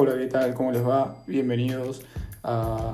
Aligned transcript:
Hola, 0.00 0.16
¿qué 0.16 0.28
tal? 0.28 0.54
¿Cómo 0.54 0.70
les 0.70 0.86
va? 0.86 1.24
Bienvenidos 1.26 2.02
a 2.44 2.92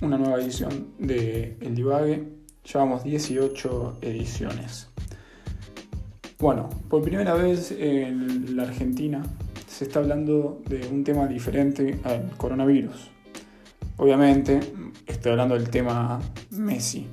una 0.00 0.16
nueva 0.16 0.40
edición 0.40 0.94
de 0.98 1.58
El 1.60 1.74
Divague. 1.74 2.26
Llevamos 2.64 3.04
18 3.04 3.98
ediciones. 4.00 4.88
Bueno, 6.38 6.70
por 6.88 7.02
primera 7.02 7.34
vez 7.34 7.70
en 7.70 8.56
la 8.56 8.62
Argentina 8.62 9.22
se 9.66 9.84
está 9.84 9.98
hablando 9.98 10.62
de 10.66 10.88
un 10.88 11.04
tema 11.04 11.26
diferente 11.26 12.00
al 12.04 12.30
coronavirus. 12.38 13.10
Obviamente, 13.98 14.58
estoy 15.06 15.32
hablando 15.32 15.54
del 15.54 15.68
tema 15.68 16.18
Messi, 16.52 17.08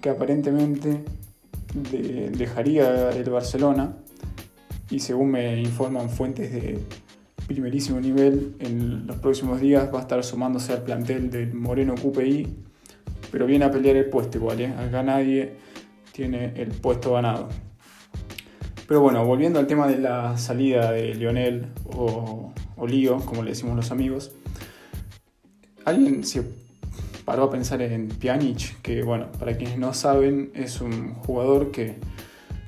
que 0.00 0.10
aparentemente 0.10 1.04
dejaría 2.36 3.10
el 3.10 3.30
Barcelona 3.30 3.94
y 4.90 4.98
según 4.98 5.30
me 5.30 5.56
informan 5.60 6.10
fuentes 6.10 6.50
de 6.50 6.80
primerísimo 7.46 8.00
nivel, 8.00 8.56
en 8.58 9.06
los 9.06 9.16
próximos 9.16 9.60
días 9.60 9.88
va 9.92 9.98
a 9.98 10.02
estar 10.02 10.22
sumándose 10.24 10.72
al 10.72 10.82
plantel 10.82 11.30
del 11.30 11.54
Moreno 11.54 11.94
QPI, 11.94 12.46
pero 13.30 13.46
viene 13.46 13.64
a 13.64 13.70
pelear 13.70 13.96
el 13.96 14.06
puesto 14.06 14.38
igual, 14.38 14.60
¿eh? 14.60 14.74
acá 14.74 15.02
nadie 15.02 15.54
tiene 16.12 16.52
el 16.56 16.68
puesto 16.68 17.12
ganado. 17.12 17.48
Pero 18.88 19.00
bueno, 19.00 19.24
volviendo 19.24 19.58
al 19.58 19.66
tema 19.66 19.86
de 19.88 19.98
la 19.98 20.36
salida 20.38 20.92
de 20.92 21.14
Lionel 21.14 21.66
o, 21.86 22.52
o 22.76 22.86
Lío, 22.86 23.18
como 23.18 23.42
le 23.42 23.50
decimos 23.50 23.76
los 23.76 23.90
amigos, 23.90 24.32
¿alguien 25.84 26.24
se 26.24 26.42
paró 27.24 27.44
a 27.44 27.50
pensar 27.50 27.82
en 27.82 28.08
Pjanic? 28.08 28.80
Que 28.82 29.02
bueno, 29.02 29.30
para 29.38 29.56
quienes 29.56 29.78
no 29.78 29.92
saben, 29.92 30.52
es 30.54 30.80
un 30.80 31.14
jugador 31.14 31.72
que 31.72 31.96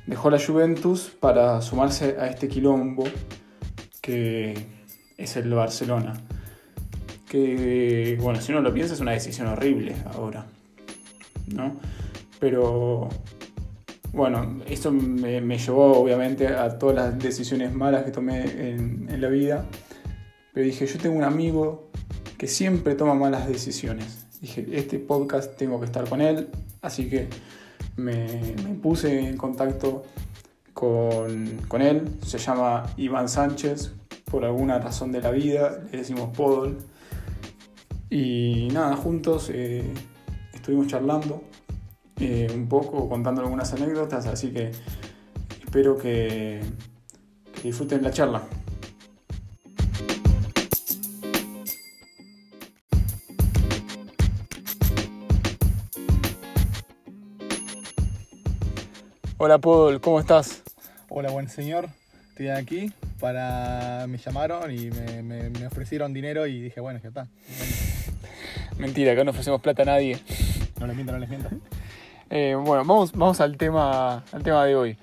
dejó 0.07 0.31
la 0.31 0.41
Juventus 0.45 1.13
para 1.21 1.61
sumarse 1.63 2.17
a 2.19 2.27
este 2.27 2.49
quilombo 2.49 3.05
es 4.09 5.37
el 5.37 5.53
Barcelona. 5.53 6.15
Que, 7.29 8.17
bueno, 8.21 8.41
si 8.41 8.53
uno 8.53 8.63
lo 8.63 8.73
piensa 8.73 8.95
es 8.95 9.01
una 9.01 9.13
decisión 9.13 9.49
horrible 9.49 9.95
ahora, 10.15 10.47
¿no? 11.49 11.77
Pero, 12.41 13.09
bueno, 14.13 14.63
esto 14.67 14.91
me, 14.91 15.41
llevó 15.59 16.01
obviamente 16.01 16.47
a 16.47 16.79
todas 16.79 16.97
las 16.97 17.19
decisiones 17.19 17.75
malas 17.75 18.05
que 18.05 18.11
tomé 18.11 18.71
en, 18.71 19.21
la 19.21 19.29
vida. 19.29 19.67
Pero 20.55 20.65
dije, 20.65 20.87
yo 20.87 20.99
tengo 20.99 21.17
un 21.17 21.25
amigo 21.25 21.91
que 22.39 22.47
siempre 22.47 22.95
toma 22.95 23.15
malas 23.15 23.47
decisiones. 23.47 24.27
Dije, 24.41 24.67
este 24.73 24.99
podcast 24.99 25.57
tengo 25.57 25.81
que 25.81 25.87
estar 25.87 26.09
con 26.09 26.21
él, 26.21 26.49
así 26.81 27.11
que 27.11 27.29
me 27.97 28.29
puse 28.81 29.29
en 29.29 29.37
contacto 29.37 30.05
con, 30.79 31.83
él. 31.83 32.09
Se 32.25 32.39
llama 32.39 32.85
Iván 32.97 33.29
Sánchez, 33.29 33.93
por 34.31 34.45
alguna 34.45 34.79
razón 34.79 35.11
de 35.11 35.21
la 35.21 35.33
vida, 35.33 35.81
le 35.91 35.99
decimos 35.99 36.31
Podol. 36.37 36.79
Y 38.11 38.69
nada, 38.73 38.95
juntos 38.95 39.51
eh, 39.53 39.93
estuvimos 40.55 40.87
charlando 40.87 41.43
eh, 42.21 42.47
un 42.55 42.69
poco, 42.69 43.09
contando 43.09 43.41
algunas 43.41 43.73
anécdotas, 43.73 44.27
así 44.27 44.53
que 44.53 44.71
espero 45.65 45.99
que, 45.99 46.61
que 47.55 47.63
disfruten 47.63 48.03
la 48.05 48.13
charla. 48.13 48.43
Hola 59.39 59.59
Paul, 59.59 60.01
¿cómo 60.01 60.21
estás? 60.21 60.68
Hola 61.11 61.31
buen 61.31 61.49
señor, 61.49 61.89
estoy 62.29 62.49
aquí 62.49 62.93
para. 63.19 64.07
Me 64.09 64.19
llamaron 64.19 64.71
y 64.71 64.91
me, 64.91 65.67
ofrecieron 65.67 66.13
dinero 66.13 66.47
y 66.47 66.61
dije, 66.61 66.81
bueno, 66.81 67.01
ya 67.03 67.09
está. 67.09 67.27
Mentira, 68.77 69.13
acá 69.13 69.25
no 69.25 69.31
ofrecemos 69.31 69.63
plata 69.63 69.83
a 69.83 69.87
nadie. 69.87 70.19
No 70.79 70.87
les 70.87 70.95
miento, 70.95 71.13
no 71.13 71.19
les 71.19 71.29
miento. 71.29 71.49
Eh, 72.31 72.55
bueno, 72.55 72.85
vamos, 72.85 73.13
vamos 73.13 73.41
al, 73.41 73.57
tema, 73.57 74.23
al 74.33 74.43
tema 74.43 74.63
de 74.67 74.77
hoy. 74.77 74.99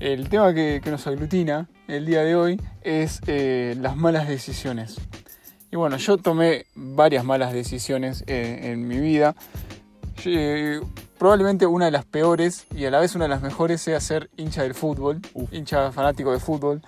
El 0.00 0.28
tema 0.28 0.52
que, 0.52 0.82
nos 0.84 1.06
aglutina 1.06 1.66
el 1.86 2.04
día 2.04 2.22
de 2.24 2.36
hoy 2.36 2.60
es 2.82 3.22
eh, 3.26 3.74
las 3.80 3.96
malas 3.96 4.28
decisiones. 4.28 5.00
Y 5.72 5.76
bueno, 5.76 5.96
yo 5.96 6.18
tomé 6.18 6.66
varias 6.74 7.24
malas 7.24 7.54
decisiones 7.54 8.22
eh, 8.26 8.70
en 8.70 8.86
mi 8.86 8.98
vida. 8.98 9.34
Probablemente 11.18 11.66
una 11.66 11.86
de 11.86 11.90
las 11.90 12.04
peores 12.04 12.66
y 12.74 12.84
a 12.84 12.90
la 12.90 13.00
vez 13.00 13.14
una 13.14 13.24
de 13.24 13.30
las 13.30 13.42
mejores 13.42 13.80
sea 13.80 14.00
ser 14.00 14.30
hincha 14.36 14.62
del 14.62 14.74
fútbol, 14.74 15.20
hincha 15.52 15.92
fanático 15.92 16.32
de 16.32 16.40
fútbol 16.40 16.82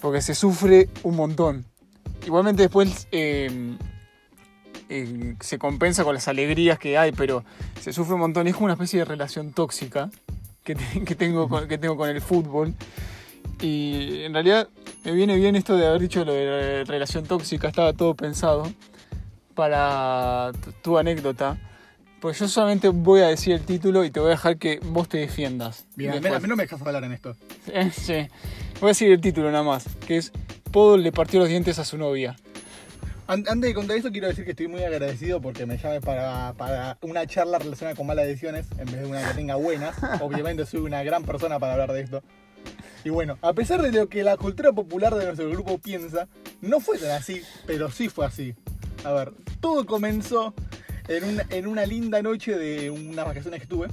porque 0.00 0.22
se 0.22 0.34
sufre 0.34 0.88
un 1.02 1.16
montón. 1.16 1.64
Igualmente 2.24 2.62
después 2.62 3.08
eh, 3.10 3.76
eh, 4.88 5.34
se 5.40 5.58
compensa 5.58 6.04
con 6.04 6.14
las 6.14 6.28
alegrías 6.28 6.78
que 6.78 6.98
hay, 6.98 7.12
pero 7.12 7.44
se 7.80 7.92
sufre 7.92 8.14
un 8.14 8.20
montón. 8.20 8.46
Es 8.46 8.54
como 8.54 8.66
una 8.66 8.74
especie 8.74 9.00
de 9.00 9.04
relación 9.04 9.52
tóxica 9.52 10.10
que, 10.62 10.74
tengo, 11.14 11.48
con, 11.48 11.66
que 11.68 11.78
tengo 11.78 11.96
con 11.96 12.08
el 12.08 12.20
fútbol. 12.20 12.74
Y 13.60 14.22
en 14.22 14.34
realidad 14.34 14.68
me 15.04 15.12
viene 15.12 15.36
bien 15.36 15.56
esto 15.56 15.76
de 15.76 15.86
haber 15.86 16.00
dicho 16.00 16.24
lo 16.24 16.32
de 16.32 16.84
relación 16.84 17.24
tóxica, 17.24 17.68
estaba 17.68 17.92
todo 17.92 18.14
pensado 18.14 18.70
para 19.54 20.52
tu, 20.82 20.98
anécdota. 20.98 21.58
Pues 22.20 22.38
yo 22.40 22.48
solamente 22.48 22.88
voy 22.88 23.20
a 23.20 23.28
decir 23.28 23.54
el 23.54 23.62
título 23.62 24.04
y 24.04 24.10
te 24.10 24.18
voy 24.18 24.28
a 24.28 24.30
dejar 24.30 24.58
que 24.58 24.80
vos 24.82 25.08
te 25.08 25.18
defiendas. 25.18 25.86
Bien, 25.94 26.14
a 26.26 26.40
mí 26.40 26.48
no 26.48 26.56
me 26.56 26.64
dejas 26.64 26.82
hablar 26.82 27.04
en 27.04 27.12
esto. 27.12 27.36
sí. 27.92 28.28
Voy 28.80 28.88
a 28.88 28.88
decir 28.88 29.12
el 29.12 29.20
título 29.20 29.50
nada 29.50 29.62
más, 29.62 29.84
que 30.06 30.16
es 30.16 30.32
Podol 30.72 31.02
le 31.02 31.12
partió 31.12 31.38
los 31.38 31.48
dientes 31.48 31.78
a 31.78 31.84
su 31.84 31.96
novia. 31.96 32.36
Antes 33.28 33.60
de 33.60 33.74
contar 33.74 33.96
eso, 33.96 34.10
quiero 34.10 34.26
decir 34.26 34.44
que 34.44 34.52
estoy 34.52 34.68
muy 34.68 34.82
agradecido 34.82 35.40
porque 35.40 35.66
me 35.66 35.76
llame 35.76 36.00
para, 36.00 36.96
una 37.02 37.26
charla 37.26 37.58
relacionada 37.58 37.94
con 37.94 38.06
malas 38.06 38.26
decisiones 38.26 38.66
en 38.78 38.86
vez 38.86 39.00
de 39.00 39.06
una 39.06 39.28
que 39.28 39.34
tenga 39.34 39.56
buenas. 39.56 39.94
Obviamente 40.20 40.64
soy 40.66 40.80
una 40.80 41.02
gran 41.02 41.24
persona 41.24 41.58
para 41.58 41.74
hablar 41.74 41.92
de 41.92 42.00
esto. 42.00 42.22
Y 43.04 43.10
bueno, 43.10 43.38
a 43.42 43.52
pesar 43.52 43.82
de 43.82 43.92
lo 43.92 44.08
que 44.08 44.24
la 44.24 44.36
cultura 44.36 44.72
popular 44.72 45.14
de 45.14 45.26
nuestro 45.26 45.48
grupo 45.50 45.78
piensa, 45.78 46.26
no 46.62 46.80
fue 46.80 46.98
tan 46.98 47.10
así, 47.10 47.42
pero 47.66 47.90
sí 47.90 48.08
fue 48.08 48.26
así. 48.26 48.54
A 49.04 49.12
ver, 49.12 49.32
todo 49.60 49.86
comenzó 49.86 50.54
en 51.08 51.24
una, 51.24 51.46
en 51.50 51.66
una 51.66 51.86
linda 51.86 52.22
noche 52.22 52.56
de 52.56 52.90
unas 52.90 53.26
vacaciones 53.26 53.60
que 53.60 53.66
tuve 53.66 53.88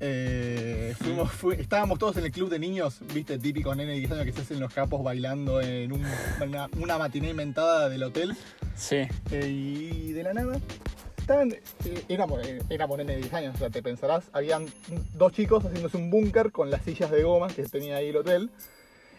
eh, 0.00 0.94
fuimos, 0.98 1.30
estábamos 1.58 1.98
todos 1.98 2.16
en 2.18 2.24
el 2.24 2.30
club 2.30 2.50
de 2.50 2.58
niños, 2.58 3.00
viste, 3.14 3.38
típico 3.38 3.74
nene 3.74 3.92
de 3.92 3.98
10 4.00 4.12
años 4.12 4.24
que 4.26 4.32
se 4.32 4.40
hacen 4.42 4.60
los 4.60 4.72
capos 4.72 5.02
bailando 5.02 5.62
en 5.62 5.92
una, 5.92 6.68
una, 6.78 6.98
matiné 6.98 7.30
inventada 7.30 7.88
del 7.88 8.02
hotel. 8.02 8.36
Sí. 8.76 9.06
Eh, 9.30 9.48
y 9.48 10.12
de 10.12 10.22
la 10.22 10.34
nada, 10.34 10.58
estaban, 11.16 11.52
eh, 11.52 11.62
éramos, 12.08 12.40
éramos 12.68 12.98
nene 12.98 13.14
de 13.14 13.20
10 13.22 13.34
años, 13.34 13.54
o 13.54 13.58
sea, 13.58 13.70
te 13.70 13.82
pensarás, 13.82 14.24
habían 14.32 14.66
dos 15.14 15.32
chicos 15.32 15.64
haciéndose 15.64 15.96
un 15.96 16.10
búnker 16.10 16.52
con 16.52 16.70
las 16.70 16.82
sillas 16.82 17.10
de 17.10 17.22
goma 17.22 17.48
que 17.48 17.62
tenía 17.62 17.96
ahí 17.96 18.08
el 18.08 18.16
hotel. 18.16 18.50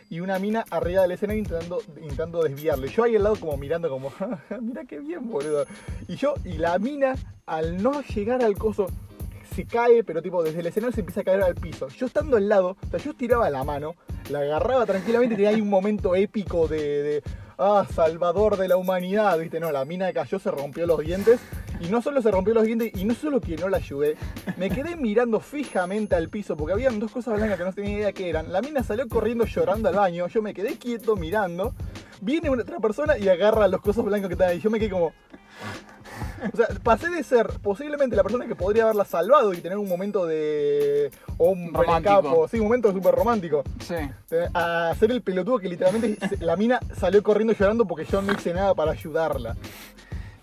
Y 0.09 0.19
una 0.19 0.39
mina 0.39 0.63
arriba 0.69 1.01
del 1.01 1.11
escenario 1.11 1.41
intentando, 1.41 1.81
intentando 2.01 2.43
desviarlo. 2.43 2.85
Yo 2.85 3.03
ahí 3.03 3.15
al 3.15 3.23
lado 3.23 3.35
como 3.37 3.57
mirando 3.57 3.89
como, 3.89 4.11
mira 4.61 4.85
qué 4.85 4.99
bien, 4.99 5.29
boludo. 5.29 5.65
Y 6.07 6.15
yo, 6.15 6.35
y 6.43 6.53
la 6.53 6.77
mina, 6.77 7.15
al 7.45 7.81
no 7.81 8.01
llegar 8.01 8.43
al 8.43 8.57
coso, 8.57 8.87
se 9.55 9.65
cae, 9.65 10.03
pero 10.03 10.21
tipo 10.21 10.43
desde 10.43 10.59
el 10.59 10.67
escenario 10.67 10.93
se 10.93 10.99
empieza 11.01 11.21
a 11.21 11.23
caer 11.23 11.41
al 11.41 11.55
piso. 11.55 11.87
Yo 11.89 12.05
estando 12.05 12.37
al 12.37 12.49
lado, 12.49 12.77
o 12.85 12.89
sea, 12.89 12.99
yo 12.99 13.11
estiraba 13.11 13.49
la 13.49 13.63
mano, 13.63 13.95
la 14.29 14.39
agarraba 14.39 14.85
tranquilamente 14.85 15.35
tenía 15.35 15.49
ahí 15.49 15.61
un 15.61 15.69
momento 15.69 16.15
épico 16.15 16.67
de, 16.67 17.23
ah, 17.57 17.85
salvador 17.93 18.57
de 18.57 18.67
la 18.67 18.77
humanidad, 18.77 19.37
viste, 19.37 19.59
no, 19.59 19.71
la 19.71 19.85
mina 19.85 20.11
cayó, 20.13 20.39
se 20.39 20.51
rompió 20.51 20.85
los 20.85 20.99
dientes. 20.99 21.39
Y 21.81 21.87
no 21.89 22.01
solo 22.01 22.21
se 22.21 22.31
rompió 22.31 22.53
los 22.53 22.63
dientes, 22.63 22.91
y 22.95 23.03
no 23.03 23.13
solo 23.13 23.41
que 23.41 23.57
no 23.57 23.67
la 23.67 23.77
ayudé, 23.77 24.15
me 24.55 24.69
quedé 24.69 24.95
mirando 24.95 25.41
fijamente 25.41 26.15
al 26.15 26.29
piso 26.29 26.55
porque 26.55 26.71
habían 26.71 26.99
dos 26.99 27.11
cosas 27.11 27.35
blancas 27.35 27.57
que 27.57 27.65
no 27.65 27.73
tenía 27.73 27.97
idea 27.97 28.13
qué 28.13 28.29
eran. 28.29 28.53
La 28.53 28.61
mina 28.61 28.81
salió 28.81 29.09
corriendo 29.09 29.45
llorando 29.45 29.89
al 29.89 29.95
baño, 29.95 30.27
yo 30.27 30.41
me 30.41 30.53
quedé 30.53 30.77
quieto 30.77 31.17
mirando. 31.17 31.73
Viene 32.21 32.49
otra 32.49 32.79
persona 32.79 33.17
y 33.17 33.27
agarra 33.27 33.67
los 33.67 33.81
cosas 33.81 34.05
blancos 34.05 34.29
que 34.29 34.33
están 34.35 34.49
ahí. 34.49 34.59
Yo 34.59 34.69
me 34.69 34.79
quedé 34.79 34.89
como, 34.89 35.11
o 36.53 36.57
sea, 36.57 36.67
pasé 36.83 37.09
de 37.09 37.23
ser 37.23 37.47
posiblemente 37.61 38.15
la 38.15 38.23
persona 38.23 38.45
que 38.45 38.55
podría 38.55 38.83
haberla 38.83 39.05
salvado 39.05 39.53
y 39.53 39.57
tener 39.57 39.77
un 39.77 39.87
momento 39.87 40.25
de. 40.25 41.11
o 41.37 41.49
un 41.49 41.73
romántico. 41.73 42.47
sí, 42.47 42.59
un 42.59 42.65
momento 42.65 42.91
súper 42.91 43.15
romántico. 43.15 43.63
Sí. 43.79 43.95
A 44.53 44.93
ser 44.99 45.11
el 45.11 45.21
pelotudo 45.21 45.59
que 45.59 45.69
literalmente 45.69 46.17
la 46.39 46.55
mina 46.55 46.79
salió 46.95 47.23
corriendo 47.23 47.53
llorando 47.53 47.85
porque 47.85 48.05
yo 48.05 48.21
no 48.21 48.33
hice 48.33 48.53
nada 48.53 48.73
para 48.73 48.91
ayudarla. 48.91 49.55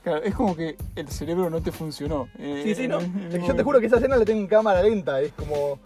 Claro, 0.02 0.22
es 0.24 0.34
como 0.34 0.56
que 0.56 0.76
el 0.96 1.08
cerebro 1.08 1.48
no 1.48 1.60
te 1.60 1.70
funcionó. 1.70 2.28
sí, 2.36 2.74
sí, 2.74 2.88
no. 2.88 3.00
yo 3.00 3.54
te 3.54 3.62
juro 3.62 3.78
que 3.78 3.86
esa 3.86 3.96
escena 3.96 4.16
la 4.16 4.24
tengo 4.24 4.40
en 4.40 4.48
cámara 4.48 4.82
lenta. 4.82 5.20
Es 5.20 5.32
como. 5.32 5.78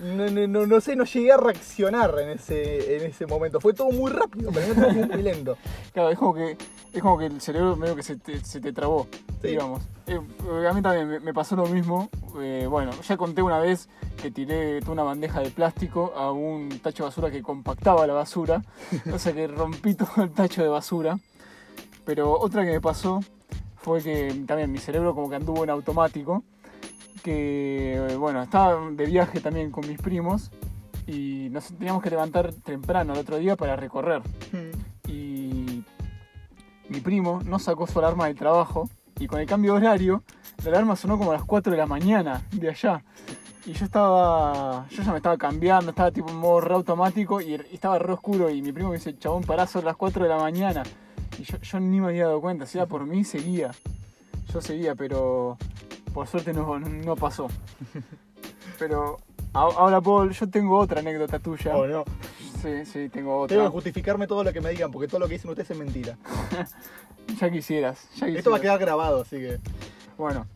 No, 0.00 0.66
no, 0.66 0.80
sé, 0.80 0.96
no 0.96 1.04
llegué 1.04 1.32
a 1.32 1.36
reaccionar 1.36 2.14
en 2.20 2.30
ese, 2.30 2.96
en 2.96 3.04
ese 3.04 3.26
momento. 3.26 3.60
Fue 3.60 3.72
todo 3.72 3.90
muy 3.90 4.10
rápido, 4.10 4.50
pero 4.52 4.74
no 4.74 4.82
todo 4.82 5.06
muy 5.06 5.22
lento. 5.22 5.56
Claro, 5.92 6.10
es 6.10 6.18
como 6.18 6.34
que, 6.34 6.56
es 6.92 7.02
como 7.02 7.18
que 7.18 7.26
el 7.26 7.40
cerebro 7.40 7.74
medio 7.76 7.96
que 7.96 8.04
se 8.04 8.16
te, 8.16 8.44
se 8.44 8.60
te 8.60 8.72
trabó, 8.72 9.08
digamos. 9.42 9.82
Eh, 10.06 10.20
a 10.68 10.72
mí 10.72 10.82
también 10.82 11.22
me, 11.22 11.34
pasó 11.34 11.56
lo 11.56 11.66
mismo. 11.66 12.08
Eh, 12.40 12.66
bueno, 12.70 12.92
ya 13.02 13.16
conté 13.16 13.42
una 13.42 13.58
vez 13.58 13.88
que 14.22 14.30
tiré 14.30 14.80
toda 14.80 14.92
una 14.92 15.02
bandeja 15.02 15.40
de 15.40 15.50
plástico 15.50 16.12
a 16.16 16.30
un 16.30 16.68
tacho 16.80 17.02
de 17.02 17.08
basura 17.08 17.30
que 17.30 17.42
compactaba 17.42 18.06
la 18.06 18.14
basura. 18.14 18.62
o 19.12 19.18
sea 19.18 19.32
que 19.32 19.48
rompí 19.48 19.94
todo 19.96 20.22
el 20.22 20.30
tacho 20.30 20.62
de 20.62 20.68
basura. 20.68 21.18
Pero 22.04 22.38
otra 22.38 22.64
que 22.64 22.70
me 22.70 22.80
pasó 22.80 23.20
fue 23.76 24.02
que 24.02 24.44
también 24.46 24.70
mi 24.70 24.78
cerebro 24.78 25.14
como 25.14 25.28
que 25.28 25.36
anduvo 25.36 25.64
en 25.64 25.70
automático. 25.70 26.44
Que, 27.22 28.16
bueno, 28.18 28.42
estaba 28.42 28.90
de 28.90 29.06
viaje 29.06 29.40
también 29.40 29.70
con 29.70 29.86
mis 29.86 29.98
primos 29.98 30.50
y 31.06 31.48
nos 31.50 31.66
teníamos 31.66 32.02
que 32.02 32.10
levantar 32.10 32.52
temprano 32.52 33.12
el 33.12 33.18
otro 33.18 33.38
día 33.38 33.56
para 33.56 33.76
recorrer. 33.76 34.22
Y 35.08 35.84
mi 36.88 37.00
primo 37.00 37.40
no 37.44 37.58
sacó 37.58 37.86
su 37.86 37.98
alarma 37.98 38.26
del 38.26 38.36
trabajo 38.36 38.88
y 39.18 39.26
con 39.26 39.38
el 39.38 39.46
cambio 39.46 39.74
de 39.74 39.78
horario, 39.80 40.22
la 40.64 40.70
alarma 40.70 40.96
sonó 40.96 41.18
como 41.18 41.30
a 41.30 41.34
las 41.34 41.44
4 41.44 41.72
de 41.72 41.78
la 41.78 41.86
mañana 41.86 42.42
de 42.52 42.70
allá. 42.70 43.02
Y 43.66 43.72
yo 43.72 43.84
estaba. 43.84 44.86
Yo 44.90 45.02
ya 45.02 45.10
me 45.10 45.18
estaba 45.18 45.36
cambiando, 45.36 45.90
estaba 45.90 46.10
tipo 46.10 46.30
en 46.30 46.36
modo 46.36 46.62
re 46.62 46.74
automático 46.74 47.40
y, 47.40 47.52
y 47.54 47.74
estaba 47.74 47.98
re 47.98 48.14
oscuro. 48.14 48.48
Y 48.48 48.62
mi 48.62 48.72
primo 48.72 48.88
me 48.88 48.96
dice, 48.96 49.16
chabón, 49.18 49.42
pará, 49.44 49.66
son 49.66 49.84
las 49.84 49.96
4 49.96 50.22
de 50.22 50.28
la 50.28 50.38
mañana. 50.38 50.82
Y 51.38 51.44
yo, 51.44 51.58
yo 51.58 51.80
ni 51.80 52.00
me 52.00 52.08
había 52.08 52.26
dado 52.26 52.40
cuenta, 52.40 52.64
si 52.66 52.78
era 52.78 52.86
por 52.86 53.06
mí, 53.06 53.24
seguía. 53.24 53.72
Yo 54.52 54.60
seguía, 54.60 54.94
pero 54.94 55.58
por 56.14 56.26
suerte 56.26 56.52
no, 56.52 56.78
no 56.78 57.16
pasó. 57.16 57.48
Pero 58.78 59.18
ahora, 59.52 60.00
Paul, 60.00 60.30
yo 60.32 60.48
tengo 60.48 60.78
otra 60.78 61.00
anécdota 61.00 61.38
tuya. 61.38 61.76
Oh, 61.76 61.86
no. 61.86 62.04
Sí, 62.62 62.84
sí, 62.84 63.08
tengo 63.08 63.46
Tengo 63.46 63.62
que 63.62 63.66
otra. 63.66 63.70
justificarme 63.70 64.26
todo 64.26 64.44
lo 64.44 64.52
que 64.52 64.60
me 64.60 64.70
digan, 64.70 64.90
porque 64.90 65.08
todo 65.08 65.20
lo 65.20 65.26
que 65.28 65.34
dicen 65.34 65.50
ustedes 65.50 65.70
es 65.70 65.78
mentira. 65.78 66.16
Ya 67.40 67.48
quisieras, 67.48 68.02
ya 68.14 68.26
quisieras. 68.26 68.36
Esto 68.38 68.50
va 68.50 68.56
a 68.56 68.60
quedar 68.60 68.78
grabado, 68.80 69.20
así 69.22 69.36
que. 69.36 69.60
Bueno, 70.18 70.46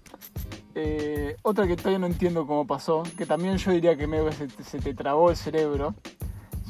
eh, 0.75 1.37
otra 1.43 1.69
que 1.69 1.77
todavía 1.77 2.01
no 2.01 2.07
entiendo 2.07 2.49
cómo 2.49 2.67
pasó, 2.67 3.05
que 3.17 3.27
también 3.27 3.59
yo 3.59 3.71
diría 3.71 3.97
que 3.97 4.09
medio 4.09 4.33
se, 4.33 4.49
te- 4.49 4.65
se 4.65 4.81
te 4.81 4.93
trabó 4.93 5.31
el 5.31 5.37
cerebro. 5.37 5.95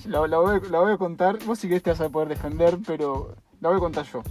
La, 0.07 0.27
la 0.27 0.39
voy, 0.39 0.57
a- 0.57 0.71
la 0.71 0.81
voy 0.81 0.93
a 0.93 0.99
contar, 0.99 1.39
vos 1.47 1.59
sí 1.59 1.71
que 1.71 1.81
te 1.81 1.89
vas 1.91 2.03
a 2.03 2.11
poder 2.11 2.29
defender, 2.29 2.77
pero 2.87 3.35
la 3.63 3.71
voy 3.71 3.79
a 3.79 3.81
contar 3.81 4.05
yo. 4.05 4.23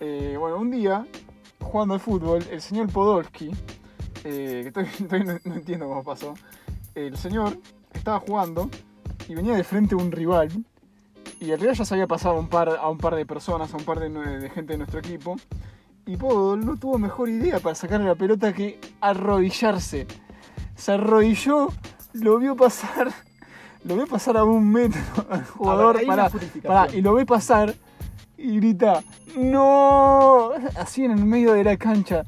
Eh, 0.00 0.36
bueno, 0.38 0.56
un 0.56 0.70
día, 0.70 1.06
jugando 1.62 1.94
al 1.94 2.00
fútbol, 2.00 2.44
el 2.50 2.60
señor 2.60 2.90
Podolski, 2.92 3.50
eh, 4.24 4.62
que 4.64 4.72
todavía, 4.72 4.92
todavía 5.08 5.32
no, 5.32 5.40
no 5.44 5.54
entiendo 5.56 5.88
cómo 5.88 6.04
pasó, 6.04 6.34
el 6.94 7.16
señor 7.16 7.58
estaba 7.92 8.20
jugando 8.20 8.68
y 9.28 9.34
venía 9.34 9.54
de 9.54 9.64
frente 9.64 9.94
un 9.94 10.12
rival 10.12 10.50
y 11.42 11.50
el 11.50 11.58
rival 11.58 11.74
ya 11.74 11.84
se 11.84 11.94
había 11.94 12.06
pasado 12.06 12.36
a 12.36 12.38
un 12.38 12.48
par, 12.48 12.68
a 12.68 12.88
un 12.88 12.98
par 12.98 13.16
de 13.16 13.26
personas, 13.26 13.74
a 13.74 13.76
un 13.76 13.84
par 13.84 13.98
de, 13.98 14.50
gente 14.50 14.74
de 14.74 14.78
nuestro 14.78 15.00
equipo. 15.00 15.36
Y 16.06 16.16
Podol 16.16 16.64
no 16.64 16.76
tuvo 16.76 16.98
mejor 16.98 17.28
idea 17.28 17.58
para 17.58 17.74
sacarle 17.74 18.06
la 18.06 18.14
pelota 18.14 18.52
que 18.52 18.78
arrodillarse. 19.00 20.06
Se 20.76 20.92
arrodilló, 20.92 21.68
lo 22.12 22.38
vio 22.38 22.54
pasar, 22.54 23.12
lo 23.84 23.96
vio 23.96 24.06
pasar 24.06 24.36
a 24.36 24.44
un 24.44 24.70
metro 24.70 25.00
al 25.30 25.44
jugador. 25.44 25.96
justificación. 26.30 26.62
pará, 26.62 26.94
y 26.94 27.00
lo 27.02 27.14
ve 27.14 27.26
pasar 27.26 27.74
y 28.42 28.56
grita, 28.56 29.02
¡No! 29.36 30.50
Así 30.76 31.04
en 31.04 31.12
el 31.12 31.24
medio 31.24 31.52
de 31.52 31.64
la 31.64 31.76
cancha. 31.76 32.24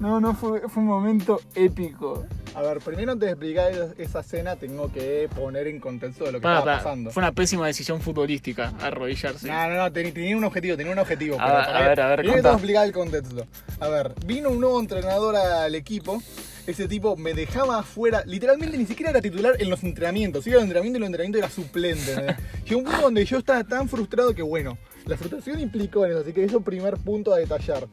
No, 0.00 0.20
no, 0.20 0.34
fue, 0.34 0.68
fue 0.68 0.82
un 0.82 0.88
momento 0.88 1.40
épico. 1.54 2.24
A 2.54 2.60
ver, 2.62 2.78
primero 2.80 3.12
antes 3.12 3.26
de 3.26 3.32
explicar 3.32 3.72
esa 3.98 4.20
escena, 4.20 4.56
tengo 4.56 4.92
que 4.92 5.28
poner 5.34 5.68
en 5.68 5.78
contexto 5.80 6.24
de 6.24 6.32
lo 6.32 6.40
que 6.40 6.46
estaba 6.46 6.64
pasando. 6.78 7.10
Fue 7.12 7.22
una 7.22 7.32
pésima 7.32 7.66
decisión 7.66 8.00
futbolística 8.00 8.72
arrodillarse. 8.80 9.46
No, 9.48 9.68
no, 9.68 9.76
no, 9.76 9.92
ten- 9.92 10.12
tenía 10.12 10.36
un 10.36 10.44
objetivo, 10.44 10.76
tenía 10.76 10.92
un 10.92 10.98
objetivo. 10.98 11.36
A 11.40 11.44
pero 11.46 11.56
ver, 11.56 11.64
para- 11.66 11.78
a 11.78 11.88
ver, 11.88 12.00
a 12.00 12.08
ver, 12.08 12.18
Primero 12.18 12.42
contá. 12.42 12.48
tengo 12.48 12.56
que 12.56 12.62
explicar 12.62 12.86
el 12.86 12.92
contexto. 12.92 13.46
A 13.80 13.88
ver, 13.88 14.12
vino 14.26 14.50
un 14.50 14.60
nuevo 14.60 14.80
entrenador 14.80 15.36
al 15.36 15.74
equipo. 15.74 16.20
Ese 16.66 16.86
tipo 16.88 17.16
me 17.16 17.32
dejaba 17.34 17.78
afuera, 17.80 18.22
literalmente 18.26 18.76
ni 18.78 18.86
siquiera 18.86 19.10
era 19.10 19.20
titular 19.20 19.54
en 19.58 19.68
los 19.70 19.82
entrenamientos. 19.82 20.46
Iba 20.46 20.56
al 20.58 20.62
entrenamiento 20.64 20.96
y 20.96 20.98
en 20.98 21.00
los 21.02 21.06
entrenamientos 21.08 21.38
era 21.40 21.50
suplente. 21.50 22.36
Llegó 22.64 22.78
un 22.80 22.84
punto 22.84 23.00
donde 23.02 23.24
yo 23.24 23.38
estaba 23.38 23.64
tan 23.64 23.88
frustrado 23.88 24.34
que, 24.34 24.42
bueno, 24.42 24.78
la 25.06 25.16
frustración 25.16 25.60
implicó 25.60 26.04
en 26.04 26.12
eso, 26.12 26.20
así 26.20 26.32
que 26.32 26.44
es 26.44 26.52
primer 26.64 26.96
punto 26.98 27.32
a 27.32 27.38
detallar. 27.38 27.88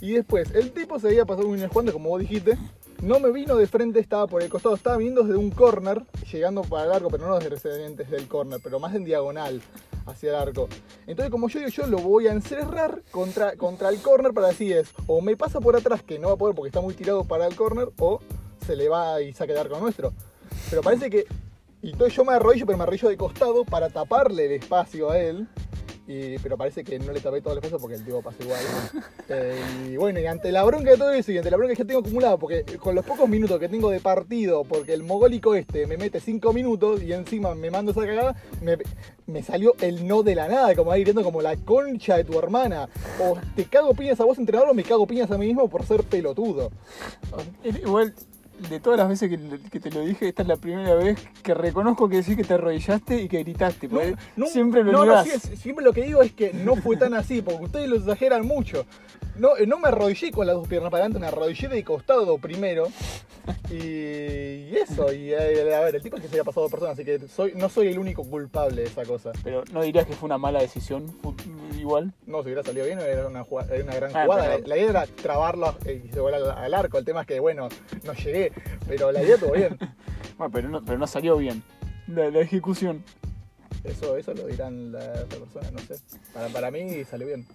Y 0.00 0.12
después, 0.12 0.50
el 0.54 0.72
tipo 0.72 0.98
se 0.98 1.08
había 1.08 1.24
pasado 1.26 1.48
un 1.48 1.68
jugando, 1.68 1.92
como 1.92 2.08
vos 2.08 2.20
dijiste. 2.20 2.56
No 3.02 3.18
me 3.18 3.30
vino 3.32 3.56
de 3.56 3.66
frente, 3.66 3.98
estaba 3.98 4.26
por 4.26 4.42
el 4.42 4.50
costado, 4.50 4.74
estaba 4.74 4.98
viendo 4.98 5.22
desde 5.22 5.38
un 5.38 5.50
corner, 5.50 6.04
llegando 6.30 6.62
para 6.62 6.84
el 6.84 6.92
arco, 6.92 7.08
pero 7.08 7.26
no 7.26 7.38
desde 7.38 7.88
desde 7.96 8.16
el 8.16 8.28
corner, 8.28 8.60
pero 8.62 8.78
más 8.78 8.94
en 8.94 9.04
diagonal 9.04 9.62
hacia 10.04 10.30
el 10.30 10.36
arco. 10.36 10.68
Entonces, 11.06 11.30
como 11.30 11.48
yo 11.48 11.60
digo, 11.60 11.70
yo 11.70 11.86
lo 11.86 11.98
voy 11.98 12.26
a 12.26 12.32
encerrar 12.32 13.02
contra, 13.10 13.56
contra 13.56 13.88
el 13.88 14.02
corner 14.02 14.34
para 14.34 14.48
decir 14.48 14.76
es, 14.76 14.90
o 15.06 15.22
me 15.22 15.36
pasa 15.36 15.60
por 15.60 15.76
atrás, 15.76 16.02
que 16.02 16.18
no 16.18 16.28
va 16.28 16.34
a 16.34 16.36
poder 16.36 16.54
porque 16.54 16.68
está 16.68 16.82
muy 16.82 16.92
tirado 16.92 17.24
para 17.24 17.46
el 17.46 17.56
corner, 17.56 17.88
o 17.98 18.20
se 18.66 18.76
le 18.76 18.88
va 18.88 19.20
y 19.22 19.32
saque 19.32 19.52
el 19.52 19.58
arco 19.58 19.80
nuestro. 19.80 20.12
Pero 20.68 20.82
parece 20.82 21.10
que. 21.10 21.26
Y 21.82 21.92
entonces 21.92 22.14
yo 22.14 22.24
me 22.24 22.34
arrodillo, 22.34 22.66
pero 22.66 22.76
me 22.76 22.84
arrodillo 22.84 23.08
de 23.08 23.16
costado 23.16 23.64
para 23.64 23.88
taparle 23.88 24.44
el 24.44 24.52
espacio 24.52 25.10
a 25.10 25.18
él. 25.18 25.48
Pero 26.42 26.56
parece 26.56 26.82
que 26.82 26.98
no 26.98 27.12
le 27.12 27.20
tapé 27.20 27.40
todo 27.40 27.52
el 27.52 27.58
espacio 27.58 27.78
porque 27.78 27.96
el 27.96 28.04
tipo 28.04 28.22
pasa 28.22 28.42
igual. 28.42 28.60
Eh, 29.32 29.62
y 29.92 29.96
bueno, 29.96 30.18
y 30.18 30.26
ante 30.26 30.50
la 30.50 30.64
bronca 30.64 30.90
de 30.90 30.96
todo 30.96 31.12
eso 31.12 31.30
y 31.30 31.38
ante 31.38 31.52
la 31.52 31.56
bronca 31.56 31.72
que 31.72 31.82
ya 31.82 31.86
tengo 31.86 32.00
acumulado, 32.00 32.36
porque 32.36 32.64
con 32.80 32.96
los 32.96 33.04
pocos 33.04 33.28
minutos 33.28 33.60
que 33.60 33.68
tengo 33.68 33.88
de 33.88 34.00
partido, 34.00 34.64
porque 34.64 34.92
el 34.92 35.04
mogólico 35.04 35.54
este 35.54 35.86
me 35.86 35.96
mete 35.96 36.18
5 36.18 36.52
minutos 36.52 37.00
y 37.00 37.12
encima 37.12 37.54
me 37.54 37.70
mando 37.70 37.92
esa 37.92 38.04
cagada, 38.04 38.34
me, 38.60 38.76
me 39.26 39.44
salió 39.44 39.76
el 39.80 40.08
no 40.08 40.24
de 40.24 40.34
la 40.34 40.48
nada, 40.48 40.74
como 40.74 40.90
ahí 40.90 41.02
gritando 41.02 41.22
como 41.22 41.42
la 41.42 41.56
concha 41.56 42.16
de 42.16 42.24
tu 42.24 42.36
hermana. 42.36 42.88
O 43.22 43.38
te 43.54 43.66
cago 43.66 43.94
piñas 43.94 44.18
a 44.18 44.24
vos, 44.24 44.36
entrenador, 44.36 44.70
o 44.70 44.74
me 44.74 44.82
cago 44.82 45.06
piñas 45.06 45.30
a 45.30 45.38
mí 45.38 45.46
mismo 45.46 45.68
por 45.68 45.86
ser 45.86 46.02
pelotudo. 46.02 46.72
Igual, 47.62 48.12
de 48.68 48.80
todas 48.80 48.98
las 48.98 49.08
veces 49.08 49.28
que, 49.30 49.38
que 49.70 49.80
te 49.80 49.90
lo 49.90 50.00
dije, 50.04 50.28
esta 50.28 50.42
es 50.42 50.48
la 50.48 50.56
primera 50.56 50.94
vez 50.94 51.18
que 51.42 51.54
reconozco 51.54 52.08
que 52.08 52.16
decís 52.16 52.36
que 52.36 52.44
te 52.44 52.54
arrodillaste 52.54 53.22
y 53.22 53.28
que 53.28 53.38
gritaste. 53.42 53.88
siempre 54.50 54.82
lo 54.84 54.92
no, 54.92 55.04
no, 55.06 55.24
sí, 55.24 55.30
siempre 55.56 55.84
lo 55.84 55.92
que 55.92 56.02
digo 56.02 56.22
es 56.22 56.32
que 56.32 56.52
no 56.52 56.76
fue 56.76 56.96
tan 56.96 57.14
así, 57.14 57.42
porque 57.42 57.64
ustedes 57.64 57.88
lo 57.88 57.96
exageran 57.96 58.46
mucho. 58.46 58.84
No, 59.38 59.56
eh, 59.56 59.66
no 59.66 59.78
me 59.78 59.88
arrodillé 59.88 60.30
con 60.32 60.46
las 60.46 60.54
dos 60.56 60.68
piernas 60.68 60.90
para 60.90 61.04
adelante, 61.04 61.18
me 61.20 61.26
arrodillé 61.26 61.68
de 61.68 61.82
costado 61.84 62.36
primero. 62.38 62.88
Y, 63.70 63.74
y 63.74 64.76
eso, 64.76 65.12
y 65.12 65.32
eh, 65.32 65.74
a 65.74 65.80
ver, 65.80 65.96
el 65.96 66.02
tipo 66.02 66.16
es 66.16 66.22
que 66.22 66.28
se 66.28 66.34
había 66.34 66.44
pasado 66.44 66.66
a 66.66 66.68
personas, 66.68 66.92
así 66.94 67.04
que 67.04 67.26
soy, 67.28 67.52
no 67.54 67.68
soy 67.68 67.88
el 67.88 67.98
único 67.98 68.22
culpable 68.22 68.82
de 68.82 68.88
esa 68.88 69.04
cosa. 69.04 69.32
Pero 69.42 69.64
no 69.72 69.82
dirías 69.82 70.06
que 70.06 70.12
fue 70.12 70.26
una 70.26 70.38
mala 70.38 70.60
decisión, 70.60 71.06
igual. 71.78 72.12
No, 72.26 72.38
si 72.42 72.46
hubiera 72.46 72.62
salido 72.62 72.84
bien, 72.86 72.98
era 73.00 73.26
una, 73.26 73.44
era 73.70 73.84
una 73.84 73.94
gran 73.94 74.10
Ah, 74.14 74.24
jugada. 74.24 74.56
pero- 74.56 74.66
La 74.66 74.76
idea 74.76 74.90
era 74.90 75.06
trabarlo 75.06 75.74
eh, 75.86 76.02
y 76.04 76.12
se 76.12 76.20
al, 76.20 76.50
al 76.50 76.74
arco. 76.74 76.98
El 76.98 77.04
tema 77.04 77.22
es 77.22 77.26
que, 77.26 77.40
bueno, 77.40 77.68
no 78.04 78.12
llegué, 78.12 78.49
pero 78.86 79.12
la 79.12 79.22
idea 79.22 79.34
estuvo 79.34 79.52
bien. 79.52 79.76
Bueno, 80.38 80.52
pero 80.52 80.68
no, 80.70 80.82
pero 80.84 80.98
no 80.98 81.06
salió 81.06 81.36
bien. 81.36 81.62
La, 82.06 82.30
la 82.30 82.40
ejecución. 82.40 83.04
Eso, 83.84 84.16
eso 84.16 84.32
lo 84.32 84.46
dirán 84.46 84.90
las 84.92 85.06
otras 85.24 85.40
personas, 85.40 85.72
no 85.72 85.78
sé. 85.80 85.96
Para, 86.32 86.48
para 86.48 86.70
mí 86.70 87.04
salió 87.04 87.26
bien. 87.26 87.46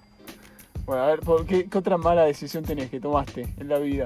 Bueno, 0.85 1.01
a 1.03 1.07
ver, 1.07 1.21
¿por 1.21 1.47
qué, 1.47 1.67
qué 1.67 1.77
otra 1.79 1.97
mala 1.97 2.25
decisión 2.25 2.63
tenés 2.63 2.91
que 2.91 2.99
tomaste 2.99 3.47
en 3.57 3.67
la 3.69 3.79
vida? 3.79 4.05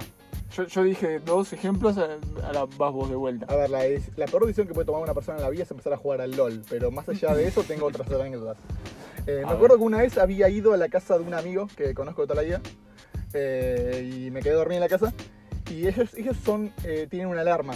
Yo, 0.56 0.64
yo 0.64 0.84
dije 0.84 1.20
dos 1.20 1.52
ejemplos, 1.52 1.98
a- 1.98 2.18
ahora 2.46 2.66
vas 2.78 2.94
vos 2.94 3.10
de 3.10 3.16
vuelta. 3.18 3.46
A 3.50 3.56
ver, 3.58 3.70
la, 3.70 3.82
la 4.16 4.26
peor 4.28 4.44
decisión 4.46 4.66
que 4.68 4.74
puede 4.74 4.86
tomar 4.86 5.02
una 5.02 5.14
persona 5.14 5.38
en 5.40 5.44
la 5.44 5.50
vida 5.50 5.64
es 5.64 5.72
empezar 5.72 5.92
a 5.92 5.98
jugar 5.98 6.22
al 6.22 6.32
LOL, 6.32 6.62
pero 6.70 6.90
más 6.92 7.08
allá 7.10 7.36
de 7.36 7.48
eso 7.48 7.64
tengo 7.64 7.86
otras 7.88 8.10
anécdotas. 8.10 8.58
Eh, 9.28 9.42
A 9.44 9.48
me 9.50 9.54
acuerdo 9.56 9.76
que 9.78 9.84
una 9.84 9.98
vez 9.98 10.18
había 10.18 10.48
ido 10.48 10.72
a 10.74 10.78
la 10.78 10.88
casa 10.88 11.18
de 11.18 11.26
un 11.26 11.34
amigo 11.34 11.68
que 11.76 11.94
conozco 11.94 12.22
de 12.22 12.28
toda 12.30 12.42
la 12.42 12.48
vida 12.48 12.62
eh, 13.34 14.10
y 14.26 14.32
me 14.32 14.42
quedé 14.42 14.54
dormido 14.54 14.78
en 14.78 14.82
la 14.82 14.88
casa 14.90 15.14
y 15.70 15.88
ellos, 15.88 16.14
ellos 16.16 16.38
son, 16.44 16.74
eh, 16.84 17.08
tienen 17.10 17.28
una 17.28 17.42
alarma. 17.42 17.74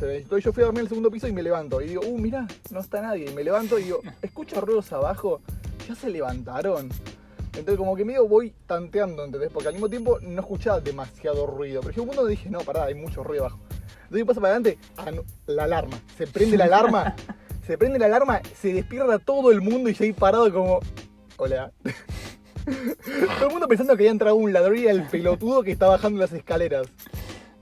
Entonces 0.00 0.44
yo 0.44 0.52
fui 0.52 0.62
a 0.62 0.66
dormir 0.66 0.82
el 0.82 0.88
segundo 0.88 1.10
piso 1.10 1.26
y 1.26 1.32
me 1.32 1.42
levanto 1.42 1.80
y 1.80 1.88
digo, 1.88 2.02
uh, 2.06 2.18
mira, 2.18 2.46
no 2.70 2.80
está 2.80 3.00
nadie. 3.00 3.30
Y 3.30 3.34
me 3.34 3.42
levanto 3.42 3.78
y 3.78 3.84
digo, 3.84 4.02
escucho 4.20 4.60
ruidos 4.60 4.92
abajo, 4.92 5.40
ya 5.88 5.94
se 5.94 6.10
levantaron. 6.10 6.90
Entonces 7.48 7.78
como 7.78 7.96
que 7.96 8.04
medio 8.04 8.28
voy 8.28 8.52
tanteando, 8.66 9.24
¿entendés? 9.24 9.50
Porque 9.50 9.68
al 9.68 9.74
mismo 9.74 9.88
tiempo 9.88 10.18
no 10.20 10.40
escuchaba 10.42 10.80
demasiado 10.80 11.46
ruido. 11.46 11.80
Pero 11.80 11.92
llegó 11.92 12.02
un 12.02 12.08
punto 12.08 12.22
donde 12.22 12.36
dije, 12.36 12.50
no, 12.50 12.58
pará, 12.60 12.84
hay 12.84 12.94
mucho 12.94 13.24
ruido 13.24 13.46
abajo. 13.46 13.60
Entonces 14.02 14.26
paso 14.26 14.40
para 14.40 14.56
adelante, 14.56 14.78
la 15.46 15.64
alarma. 15.64 15.98
Se 16.18 16.26
prende 16.26 16.58
la 16.58 16.64
alarma, 16.64 17.16
se 17.66 17.78
prende 17.78 17.98
la 17.98 18.06
alarma, 18.06 18.42
se 18.54 18.74
despierta 18.74 19.18
todo 19.18 19.50
el 19.50 19.62
mundo 19.62 19.88
y 19.88 19.94
yo 19.94 20.04
ahí 20.04 20.12
parado 20.12 20.52
como, 20.52 20.80
hola. 21.38 21.72
todo 23.38 23.46
el 23.46 23.52
mundo 23.52 23.66
pensando 23.66 23.96
que 23.96 24.02
había 24.02 24.10
entrado 24.10 24.36
un 24.36 24.52
ladrón 24.52 24.76
y 24.76 24.82
era 24.82 24.92
el 24.92 25.04
pelotudo 25.04 25.62
que 25.62 25.72
está 25.72 25.86
bajando 25.86 26.20
las 26.20 26.32
escaleras. 26.32 26.88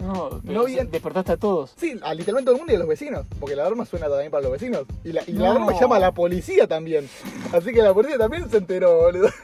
No, 0.04 0.40
No 0.44 0.64
despertaste 0.64 1.32
a 1.32 1.36
todos. 1.36 1.74
Sí, 1.76 1.98
a 2.02 2.14
literalmente 2.14 2.46
todo 2.46 2.54
el 2.56 2.60
mundo 2.60 2.72
y 2.72 2.76
a 2.76 2.78
los 2.78 2.88
vecinos, 2.88 3.26
porque 3.40 3.56
la 3.56 3.62
alarma 3.62 3.84
suena 3.86 4.08
también 4.08 4.30
para 4.30 4.42
los 4.42 4.52
vecinos. 4.52 4.82
Y 5.04 5.12
la, 5.12 5.22
y 5.26 5.32
la 5.32 5.50
alarma 5.50 5.72
llama 5.80 5.96
a 5.96 6.00
la 6.00 6.12
policía 6.12 6.66
también. 6.66 7.08
Así 7.52 7.72
que 7.72 7.82
la 7.82 7.92
policía 7.94 8.18
también 8.18 8.48
se 8.50 8.58
enteró, 8.58 8.98
boludo. 9.02 9.28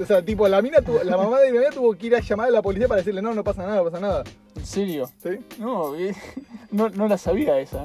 O 0.00 0.04
sea, 0.06 0.24
tipo, 0.24 0.48
la 0.48 0.60
mina 0.62 0.78
tuvo- 0.80 1.02
la 1.04 1.16
mamá 1.16 1.38
de 1.40 1.50
mi 1.52 1.58
amiga 1.58 1.70
tuvo 1.72 1.94
que 1.94 2.06
ir 2.06 2.16
a 2.16 2.20
llamar 2.20 2.48
a 2.48 2.50
la 2.50 2.62
policía 2.62 2.88
para 2.88 2.98
decirle, 2.98 3.20
no, 3.22 3.34
no 3.34 3.44
pasa 3.44 3.62
nada, 3.64 3.76
no 3.76 3.84
pasa 3.84 4.00
nada. 4.00 4.24
¿En 4.56 4.66
serio? 4.66 5.08
¿Sí? 5.22 5.30
No, 5.58 5.94
eh, 5.96 6.14
no, 6.70 6.88
no 6.88 7.06
la 7.08 7.18
sabía 7.18 7.58
esa. 7.60 7.84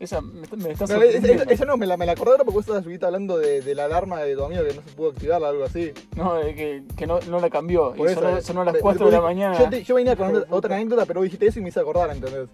Esa 0.00 0.20
me, 0.20 0.32
me 0.32 0.44
está 0.46 0.56
No, 0.56 0.70
esa, 0.72 0.86
sorprendiendo. 0.86 1.44
esa 1.44 1.64
no, 1.64 1.76
me 1.76 1.86
la, 1.86 1.96
me 1.96 2.04
la 2.06 2.12
acordé 2.12 2.32
ahora 2.32 2.44
porque 2.44 2.54
vos 2.56 2.64
estabas 2.64 2.84
ahorita 2.84 3.06
hablando 3.06 3.38
de, 3.38 3.62
de 3.62 3.74
la 3.74 3.84
alarma 3.84 4.20
de 4.20 4.34
tu 4.34 4.44
amigo 4.44 4.62
que 4.64 4.74
no 4.74 4.82
se 4.82 4.90
pudo 4.94 5.10
activar 5.10 5.40
o 5.42 5.46
algo 5.46 5.64
así. 5.64 5.92
No, 6.16 6.40
que, 6.40 6.82
que 6.96 7.06
no, 7.06 7.20
no 7.28 7.40
la 7.40 7.48
cambió. 7.50 7.92
Por 7.94 8.08
y 8.08 8.12
eso, 8.12 8.20
sonó, 8.20 8.40
sonó 8.40 8.60
a 8.62 8.64
las 8.66 8.74
me- 8.74 8.80
4 8.80 9.06
de 9.06 9.12
la 9.12 9.18
me- 9.18 9.24
mañana. 9.24 9.58
Yo, 9.58 9.68
te- 9.70 9.82
yo 9.84 9.94
venía 9.94 10.16
con 10.16 10.32
de 10.32 10.38
otra, 10.40 10.54
otra 10.54 10.76
anécdota, 10.76 11.06
pero 11.06 11.20
vos 11.20 11.24
dijiste 11.24 11.46
eso 11.46 11.58
y 11.60 11.62
me 11.62 11.68
hice 11.68 11.80
acordar, 11.80 12.10
¿entendés? 12.10 12.48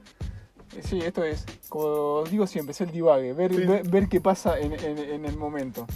Sí, 0.82 1.00
esto 1.00 1.24
es, 1.24 1.44
como 1.68 2.22
digo 2.30 2.46
siempre, 2.46 2.72
es 2.72 2.80
el 2.80 2.90
divague, 2.92 3.32
ver, 3.32 3.52
Sí. 3.54 3.64
ver, 3.64 3.88
ver 3.88 4.08
qué 4.08 4.20
pasa 4.20 4.58
en, 4.60 4.72
en- 4.72 4.98
en 4.98 5.24
el 5.24 5.36
momento. 5.36 5.86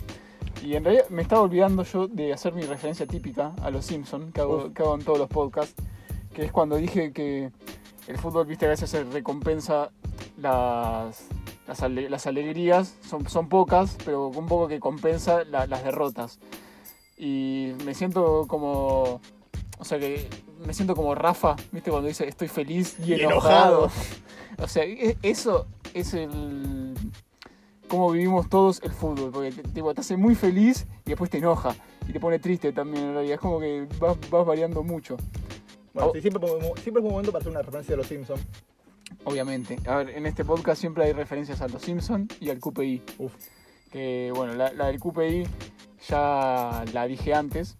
Y 0.64 0.74
en 0.76 0.84
realidad 0.84 1.04
me 1.10 1.22
estaba 1.22 1.42
olvidando 1.42 1.82
yo 1.84 2.08
de 2.08 2.32
hacer 2.32 2.54
mi 2.54 2.62
referencia 2.62 3.06
típica 3.06 3.52
a 3.62 3.70
los 3.70 3.84
Simpsons, 3.84 4.32
que 4.32 4.40
hago, 4.40 4.72
que 4.72 4.82
hago 4.82 4.94
en 4.94 5.04
todos 5.04 5.18
los 5.18 5.28
podcasts, 5.28 5.74
que 6.34 6.44
es 6.46 6.50
cuando 6.52 6.76
dije 6.76 7.12
que 7.12 7.50
el 8.08 8.18
fútbol, 8.18 8.46
viste, 8.46 8.66
a 8.66 8.70
veces 8.70 8.90
se 8.90 9.04
recompensa 9.04 9.90
las, 10.38 11.26
las, 11.66 11.82
ale- 11.82 12.08
las 12.10 12.26
alegrías, 12.26 12.94
son, 13.08 13.28
son 13.28 13.48
pocas, 13.48 13.96
pero 14.04 14.28
un 14.28 14.46
poco 14.46 14.68
que 14.68 14.80
compensa 14.80 15.44
la- 15.44 15.66
las 15.66 15.84
derrotas. 15.84 16.38
Y 17.16 17.72
me 17.84 17.94
siento 17.94 18.46
como... 18.48 19.20
O 19.78 19.84
sea 19.84 19.98
que 19.98 20.28
me 20.66 20.72
siento 20.72 20.94
como 20.96 21.14
Rafa, 21.14 21.56
¿viste? 21.72 21.90
Cuando 21.90 22.08
dice 22.08 22.26
estoy 22.28 22.48
feliz 22.48 22.96
y, 23.04 23.12
Y 23.14 23.20
enojado. 23.22 23.78
enojado. 23.84 23.90
o 24.62 24.68
sea, 24.68 24.84
e- 24.84 25.16
eso 25.22 25.66
es 25.94 26.14
el... 26.14 26.94
Cómo 27.88 28.10
vivimos 28.10 28.48
todos 28.48 28.80
el 28.82 28.90
fútbol, 28.92 29.30
porque 29.30 29.50
te 29.52 29.82
hace 30.00 30.16
muy 30.16 30.34
feliz 30.34 30.86
y 31.04 31.10
después 31.10 31.30
te 31.30 31.38
enoja. 31.38 31.76
Y 32.08 32.12
te 32.12 32.18
pone 32.20 32.38
triste 32.38 32.72
también, 32.72 33.04
en 33.04 33.12
realidad. 33.14 33.34
Es 33.34 33.40
como 33.40 33.60
que 33.60 33.86
vas, 34.00 34.16
vas 34.30 34.46
variando 34.46 34.82
mucho, 34.82 35.16
Bueno, 35.92 36.10
Oh. 36.10 36.12
sí, 36.14 36.20
siempre, 36.22 36.40
siempre 36.82 37.00
es 37.00 37.04
un 37.06 37.10
momento 37.10 37.30
para 37.30 37.40
hacer 37.42 37.50
una 37.52 37.62
referencia 37.62 37.94
a 37.94 37.98
los 37.98 38.06
Simpsons. 38.06 38.40
Obviamente. 39.24 39.78
A 39.86 39.96
ver, 39.96 40.10
en 40.10 40.26
este 40.26 40.44
podcast 40.44 40.80
siempre 40.80 41.04
hay 41.04 41.12
referencias 41.12 41.60
a 41.60 41.68
los 41.68 41.82
Simpsons 41.82 42.34
y 42.40 42.50
al 42.50 42.60
QPI. 42.60 43.02
Uf. 43.18 43.32
Que 43.90 44.32
bueno, 44.34 44.54
la, 44.54 44.72
la 44.72 44.86
del 44.86 45.00
QPI 45.00 45.44
ya 46.08 46.84
la 46.92 47.06
dije 47.06 47.34
antes. 47.34 47.78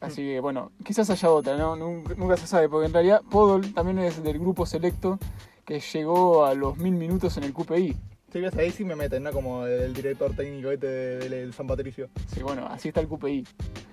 Así 0.00 0.22
que 0.22 0.40
bueno, 0.40 0.72
quizás 0.84 1.08
haya 1.10 1.30
otra, 1.30 1.56
¿no? 1.56 1.76
Nunca, 1.76 2.14
nunca 2.14 2.36
se 2.36 2.46
sabe, 2.46 2.68
porque 2.68 2.86
en 2.86 2.92
realidad 2.92 3.22
Podol 3.30 3.72
también 3.72 3.98
es 4.00 4.22
del 4.22 4.38
grupo 4.38 4.66
selecto 4.66 5.18
que 5.64 5.80
llegó 5.80 6.44
a 6.44 6.54
los 6.54 6.76
mil 6.76 6.92
minutos 6.92 7.36
en 7.38 7.44
el 7.44 7.54
QPI. 7.54 7.96
Si 8.34 8.40
ves 8.40 8.56
ahí 8.56 8.72
sí 8.72 8.84
me 8.84 8.96
meten, 8.96 9.22
¿no? 9.22 9.30
Como 9.30 9.64
el 9.64 9.94
director 9.94 10.34
técnico 10.34 10.68
este 10.72 10.88
del, 10.88 11.30
del 11.30 11.54
San 11.54 11.68
Patricio. 11.68 12.08
Sí, 12.34 12.42
bueno, 12.42 12.66
así 12.66 12.88
está 12.88 13.00
el 13.00 13.06
QPI. 13.06 13.46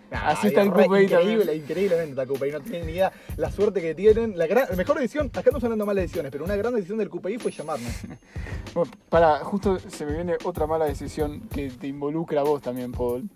Ah, 0.09 0.31
Así 0.31 0.47
está 0.47 0.63
el 0.63 0.71
Coupé 0.71 1.03
Increíble, 1.03 1.55
increíblemente 1.55 2.09
está 2.09 2.23
el 2.23 2.27
Coupé. 2.27 2.51
No 2.51 2.59
tienen 2.61 2.87
ni 2.87 2.93
idea 2.93 3.13
la 3.37 3.51
suerte 3.51 3.81
que 3.81 3.93
tienen. 3.93 4.35
La 4.39 4.47
gran, 4.47 4.75
mejor 4.75 4.97
decisión, 4.97 5.27
acá 5.27 5.51
no 5.51 5.57
estamos 5.59 5.63
hablando 5.65 5.85
de 5.85 5.87
malas 5.87 6.01
decisiones, 6.05 6.31
pero 6.31 6.43
una 6.43 6.55
gran 6.55 6.73
decisión 6.73 6.97
del 6.97 7.11
QPI 7.11 7.37
fue 7.37 7.51
llamarnos. 7.51 7.91
Bueno, 8.73 8.89
para, 9.09 9.43
justo 9.43 9.77
se 9.77 10.07
me 10.07 10.13
viene 10.13 10.37
otra 10.43 10.65
mala 10.65 10.85
decisión 10.85 11.41
que 11.53 11.69
te 11.69 11.85
involucra 11.85 12.41
a 12.41 12.43
vos 12.43 12.63
también, 12.63 12.93
Paul. 12.93 13.29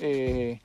Eh, 0.00 0.60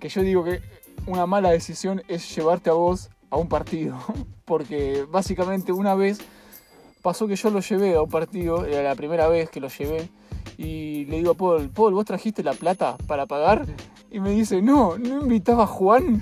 que 0.00 0.08
yo 0.08 0.22
digo 0.22 0.42
que 0.42 0.60
una 1.06 1.26
mala 1.26 1.50
decisión 1.50 2.02
es 2.08 2.34
llevarte 2.34 2.70
a 2.70 2.72
vos 2.72 3.10
a 3.30 3.36
un 3.36 3.48
partido. 3.48 3.96
Porque 4.44 5.06
básicamente 5.08 5.70
una 5.70 5.94
vez 5.94 6.18
pasó 7.02 7.26
que 7.26 7.36
yo 7.36 7.50
lo 7.50 7.60
llevé 7.60 7.94
a 7.94 8.02
un 8.02 8.08
partido, 8.10 8.64
era 8.66 8.82
la 8.82 8.94
primera 8.94 9.28
vez 9.28 9.50
que 9.50 9.60
lo 9.60 9.68
llevé, 9.68 10.08
y 10.58 11.04
le 11.06 11.16
digo 11.18 11.32
a 11.32 11.34
Paul, 11.34 11.68
Paul, 11.70 11.94
¿vos 11.94 12.04
trajiste 12.04 12.42
la 12.42 12.52
plata 12.52 12.96
para 13.06 13.26
pagar? 13.26 13.66
Y 14.10 14.20
me 14.20 14.30
dice, 14.30 14.60
no, 14.60 14.98
no 14.98 15.20
invitaba 15.22 15.64
a 15.64 15.66
Juan. 15.66 16.20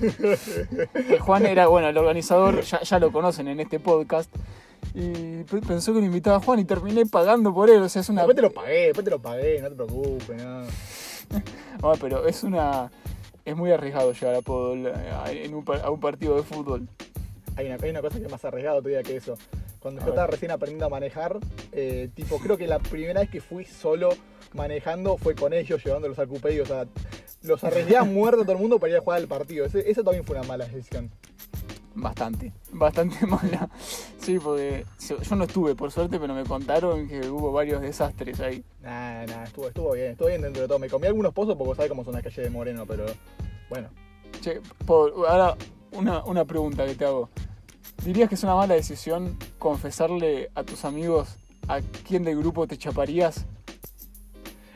Juan 1.21 1.45
era, 1.45 1.67
bueno, 1.67 1.87
el 1.89 1.97
organizador, 1.97 2.61
ya, 2.61 2.81
ya 2.81 2.99
lo 2.99 3.11
conocen 3.11 3.47
en 3.47 3.59
este 3.59 3.79
podcast. 3.79 4.33
Y 4.93 5.43
pe- 5.43 5.61
pensó 5.61 5.93
que 5.93 5.99
lo 5.99 6.05
invitaba 6.05 6.37
a 6.37 6.39
Juan 6.39 6.59
y 6.59 6.65
terminé 6.65 7.05
pagando 7.05 7.53
por 7.53 7.69
él. 7.69 7.81
O 7.81 7.89
sea, 7.89 8.01
es 8.01 8.09
una. 8.09 8.21
Después 8.21 8.35
te 8.35 8.41
lo 8.43 8.51
pagué, 8.51 8.85
después 8.87 9.03
te 9.03 9.11
lo 9.11 9.19
pagué, 9.19 9.61
no 9.61 9.69
te 9.69 9.75
preocupes, 9.75 10.43
no. 10.43 10.61
Ah, 11.83 11.93
pero 11.99 12.25
es 12.27 12.43
una. 12.43 12.91
Es 13.45 13.55
muy 13.55 13.71
arriesgado 13.71 14.13
llegar 14.13 14.35
a, 14.35 14.41
Podol, 14.41 14.87
eh, 14.87 15.51
a 15.83 15.89
un 15.91 15.99
partido 15.99 16.35
de 16.35 16.43
fútbol. 16.43 16.87
Hay 17.59 17.65
una, 17.65 17.75
hay 17.81 17.89
una 17.89 18.01
cosa 18.01 18.19
que 18.19 18.25
es 18.25 18.31
más 18.31 18.45
arriesgado 18.45 18.77
todavía 18.81 19.03
que 19.03 19.17
eso. 19.17 19.37
Cuando 19.81 19.99
A 19.99 20.03
yo 20.05 20.11
ver. 20.11 20.13
estaba 20.13 20.27
recién 20.27 20.51
aprendiendo 20.51 20.85
a 20.85 20.89
manejar, 20.89 21.39
eh, 21.73 22.09
tipo, 22.15 22.37
creo 22.39 22.57
que 22.57 22.67
la 22.67 22.79
primera 22.79 23.19
vez 23.19 23.29
que 23.29 23.41
fui 23.41 23.65
solo 23.65 24.11
manejando 24.53 25.17
fue 25.17 25.35
con 25.35 25.51
ellos, 25.51 25.83
llevándolos 25.83 26.17
al 26.19 26.29
cupé, 26.29 26.61
o 26.61 26.65
sea, 26.65 26.87
los 27.41 27.61
arriesgué 27.65 27.97
a 27.97 28.05
muerte 28.05 28.41
a 28.41 28.43
todo 28.45 28.53
el 28.53 28.59
mundo 28.59 28.79
para 28.79 28.91
ir 28.91 28.97
a 28.97 29.01
jugar 29.01 29.19
al 29.19 29.27
partido. 29.27 29.65
Ese- 29.65 29.91
eso 29.91 30.05
también 30.05 30.23
fue 30.23 30.37
una 30.37 30.47
mala 30.47 30.65
decisión. 30.67 31.11
Bastante, 31.95 32.53
bastante 32.71 33.25
mala. 33.27 33.69
Sí, 34.19 34.39
porque 34.39 34.85
yo 35.27 35.35
no 35.35 35.43
estuve, 35.43 35.75
por 35.75 35.91
suerte, 35.91 36.17
pero 36.17 36.33
me 36.33 36.45
contaron 36.45 37.09
que 37.09 37.27
hubo 37.29 37.51
varios 37.51 37.81
desastres 37.81 38.39
ahí. 38.39 38.63
Nah, 38.81 39.25
nah, 39.25 39.43
estuvo, 39.43 39.67
estuvo 39.67 39.91
bien, 39.91 40.11
estuvo 40.11 40.29
bien 40.29 40.41
dentro 40.41 40.61
de 40.61 40.67
todo. 40.69 40.79
Me 40.79 40.87
comí 40.89 41.07
algunos 41.07 41.33
pozos 41.33 41.57
porque 41.57 41.75
sabes 41.75 41.89
cómo 41.89 42.05
son 42.05 42.13
las 42.13 42.23
calles 42.23 42.37
de 42.45 42.49
Moreno, 42.49 42.85
pero 42.85 43.05
bueno. 43.69 43.89
Che, 44.39 44.61
ahora 44.87 45.57
una, 45.91 46.23
una 46.23 46.45
pregunta 46.45 46.85
que 46.85 46.95
te 46.95 47.03
hago. 47.03 47.29
¿Dirías 48.03 48.29
que 48.29 48.35
es 48.35 48.43
una 48.43 48.55
mala 48.55 48.73
decisión 48.75 49.37
confesarle 49.57 50.49
a 50.55 50.63
tus 50.63 50.85
amigos 50.85 51.35
a 51.67 51.81
quién 52.07 52.23
del 52.23 52.37
grupo 52.39 52.65
te 52.65 52.77
chaparías? 52.77 53.45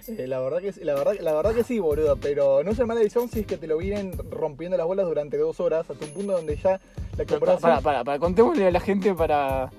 Eh, 0.08 0.27
la, 0.27 0.39
verdad 0.42 0.60
que, 0.60 0.74
sí- 0.74 0.84
la, 0.84 0.94
verdad, 0.96 1.13
la 1.22 1.34
verdad 1.34 1.53
que 1.56 1.63
sí, 1.63 1.80
boludo, 1.80 2.18
pero 2.18 2.62
no 2.63 2.72
es 2.72 2.77
una 2.77 2.88
mala 2.88 3.00
decisión 3.00 3.30
si 3.30 3.39
es 3.39 3.48
que 3.48 3.56
te 3.58 3.68
lo 3.68 3.77
vienen 3.77 4.12
rompiendo 4.30 4.75
las 4.75 4.86
bolas 4.86 5.06
durante 5.06 5.38
dos 5.38 5.60
horas 5.62 5.89
hasta 5.89 6.06
un 6.06 6.12
punto 6.12 6.34
donde 6.34 6.58
ya 6.58 6.72
la 6.72 6.80
Para, 7.18 7.25
comparación... 7.25 7.62
para, 7.62 7.82
para, 7.82 8.03
para, 8.03 8.20
contémosle 8.20 8.68
a 8.68 8.72
la 8.72 8.82
gente 8.82 9.13
para, 9.13 9.72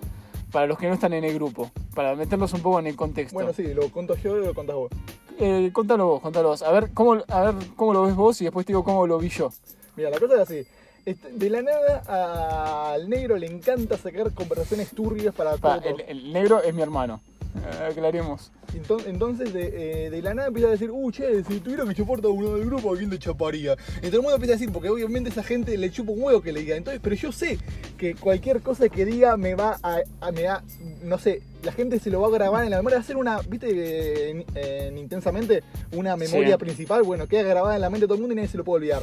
para 0.51 0.67
los 0.67 0.79
que 0.79 0.89
no 0.89 0.95
están 0.95 1.13
en 1.13 1.25
el 1.25 1.35
grupo, 1.35 1.71
para 1.95 2.17
meterlos 2.17 2.55
un 2.55 2.63
poco 2.63 2.79
en 2.79 2.87
el 2.87 2.97
contexto. 2.97 3.35
Bueno, 3.35 3.53
sí, 3.53 3.75
lo 3.75 3.91
conto 3.91 4.17
yo 4.17 4.41
y 4.41 4.47
lo 4.47 4.55
contás 4.55 4.77
vos. 4.77 4.91
Eh, 5.39 5.69
contalo 5.73 6.07
vos, 6.07 6.23
contalo 6.23 6.49
vos. 6.49 6.63
A 6.63 6.73
ver, 6.73 6.91
cómo, 6.95 7.23
a 7.29 7.43
ver 7.43 7.55
cómo 7.77 7.93
lo 7.93 8.03
ves 8.05 8.15
vos 8.17 8.41
y 8.41 8.45
después 8.45 8.65
te 8.65 8.73
digo 8.73 8.83
cómo 8.83 9.07
lo 9.07 9.19
vi 9.19 9.29
yo. 9.29 9.53
Mira, 9.95 10.09
la 10.09 10.19
cosa 10.19 10.35
es 10.37 10.41
así. 10.41 10.67
Este, 11.07 11.31
De 11.33 11.51
la 11.51 11.63
nada 11.63 12.93
al 12.95 13.09
negro 13.11 13.37
le 13.37 13.47
encanta 13.47 13.97
sacar 13.99 14.33
conversaciones 14.33 14.91
turbias 14.91 15.35
para 15.35 15.57
Pa, 15.57 15.81
todo. 15.81 15.97
el, 15.97 16.01
el 16.09 16.33
negro 16.33 16.63
es 16.63 16.75
mi 16.75 16.83
hermano. 16.83 17.21
Eh, 17.57 17.85
aclaremos. 17.91 18.51
Enton- 18.75 19.05
Entonces, 19.07 19.53
de, 19.53 20.07
eh, 20.07 20.11
de 20.11 20.23
la 20.23 20.35
nada 20.35 20.49
empieza 20.49 20.69
a 20.69 20.73
decir, 20.73 20.91
uh, 20.91 21.11
che, 21.13 21.45
si 21.45 21.61
tuviera 21.61 21.85
que 21.85 21.95
chupar 21.95 22.19
a 22.25 22.29
uno 22.29 22.57
del 22.57 22.67
grupo, 22.67 22.93
¿a 22.93 22.97
quién 22.97 23.11
te 23.11 23.19
chaparía? 23.19 23.75
Y 23.99 24.07
todo 24.07 24.17
el 24.17 24.23
mundo 24.23 24.35
empieza 24.35 24.55
a 24.55 24.57
decir, 24.59 24.73
porque 24.73 24.89
obviamente 24.89 25.31
esa 25.31 25.45
gente 25.45 25.77
le 25.79 25.91
chupa 25.93 26.11
un 26.11 26.23
huevo 26.23 26.41
que 26.43 26.53
le 26.53 26.61
diga. 26.61 26.75
Entonces, 26.75 27.01
pero 27.03 27.15
yo 27.15 27.31
sé 27.31 27.59
que 27.97 28.15
cualquier 28.17 28.61
cosa 28.61 28.89
que 28.89 29.05
diga 29.05 29.37
me 29.37 29.55
va 29.55 29.77
a, 29.83 30.01
a- 30.21 30.33
me 30.33 30.45
va, 30.45 30.65
no 31.05 31.19
sé, 31.19 31.43
la 31.63 31.71
gente 31.71 32.01
se 32.01 32.11
lo 32.11 32.21
va 32.23 32.27
a 32.27 32.31
grabar 32.31 32.65
en 32.65 32.71
la 32.71 32.79
memoria, 32.79 32.97
va 32.97 33.03
a 33.03 33.05
hacer 33.05 33.17
una, 33.17 33.39
viste, 33.43 33.69
eh, 33.71 34.31
en- 34.31 34.45
en 34.57 34.99
intensamente, 34.99 35.63
una 35.93 36.17
memoria 36.17 36.53
Sí. 36.57 36.59
principal, 36.59 37.03
bueno, 37.05 37.29
queda 37.29 37.43
grabada 37.43 37.77
en 37.77 37.83
la 37.83 37.91
mente 37.91 38.03
de 38.05 38.09
todo 38.09 38.15
el 38.17 38.21
mundo 38.23 38.33
y 38.33 38.37
nadie 38.37 38.49
se 38.49 38.57
lo 38.59 38.65
puede 38.65 38.79
olvidar. 38.79 39.03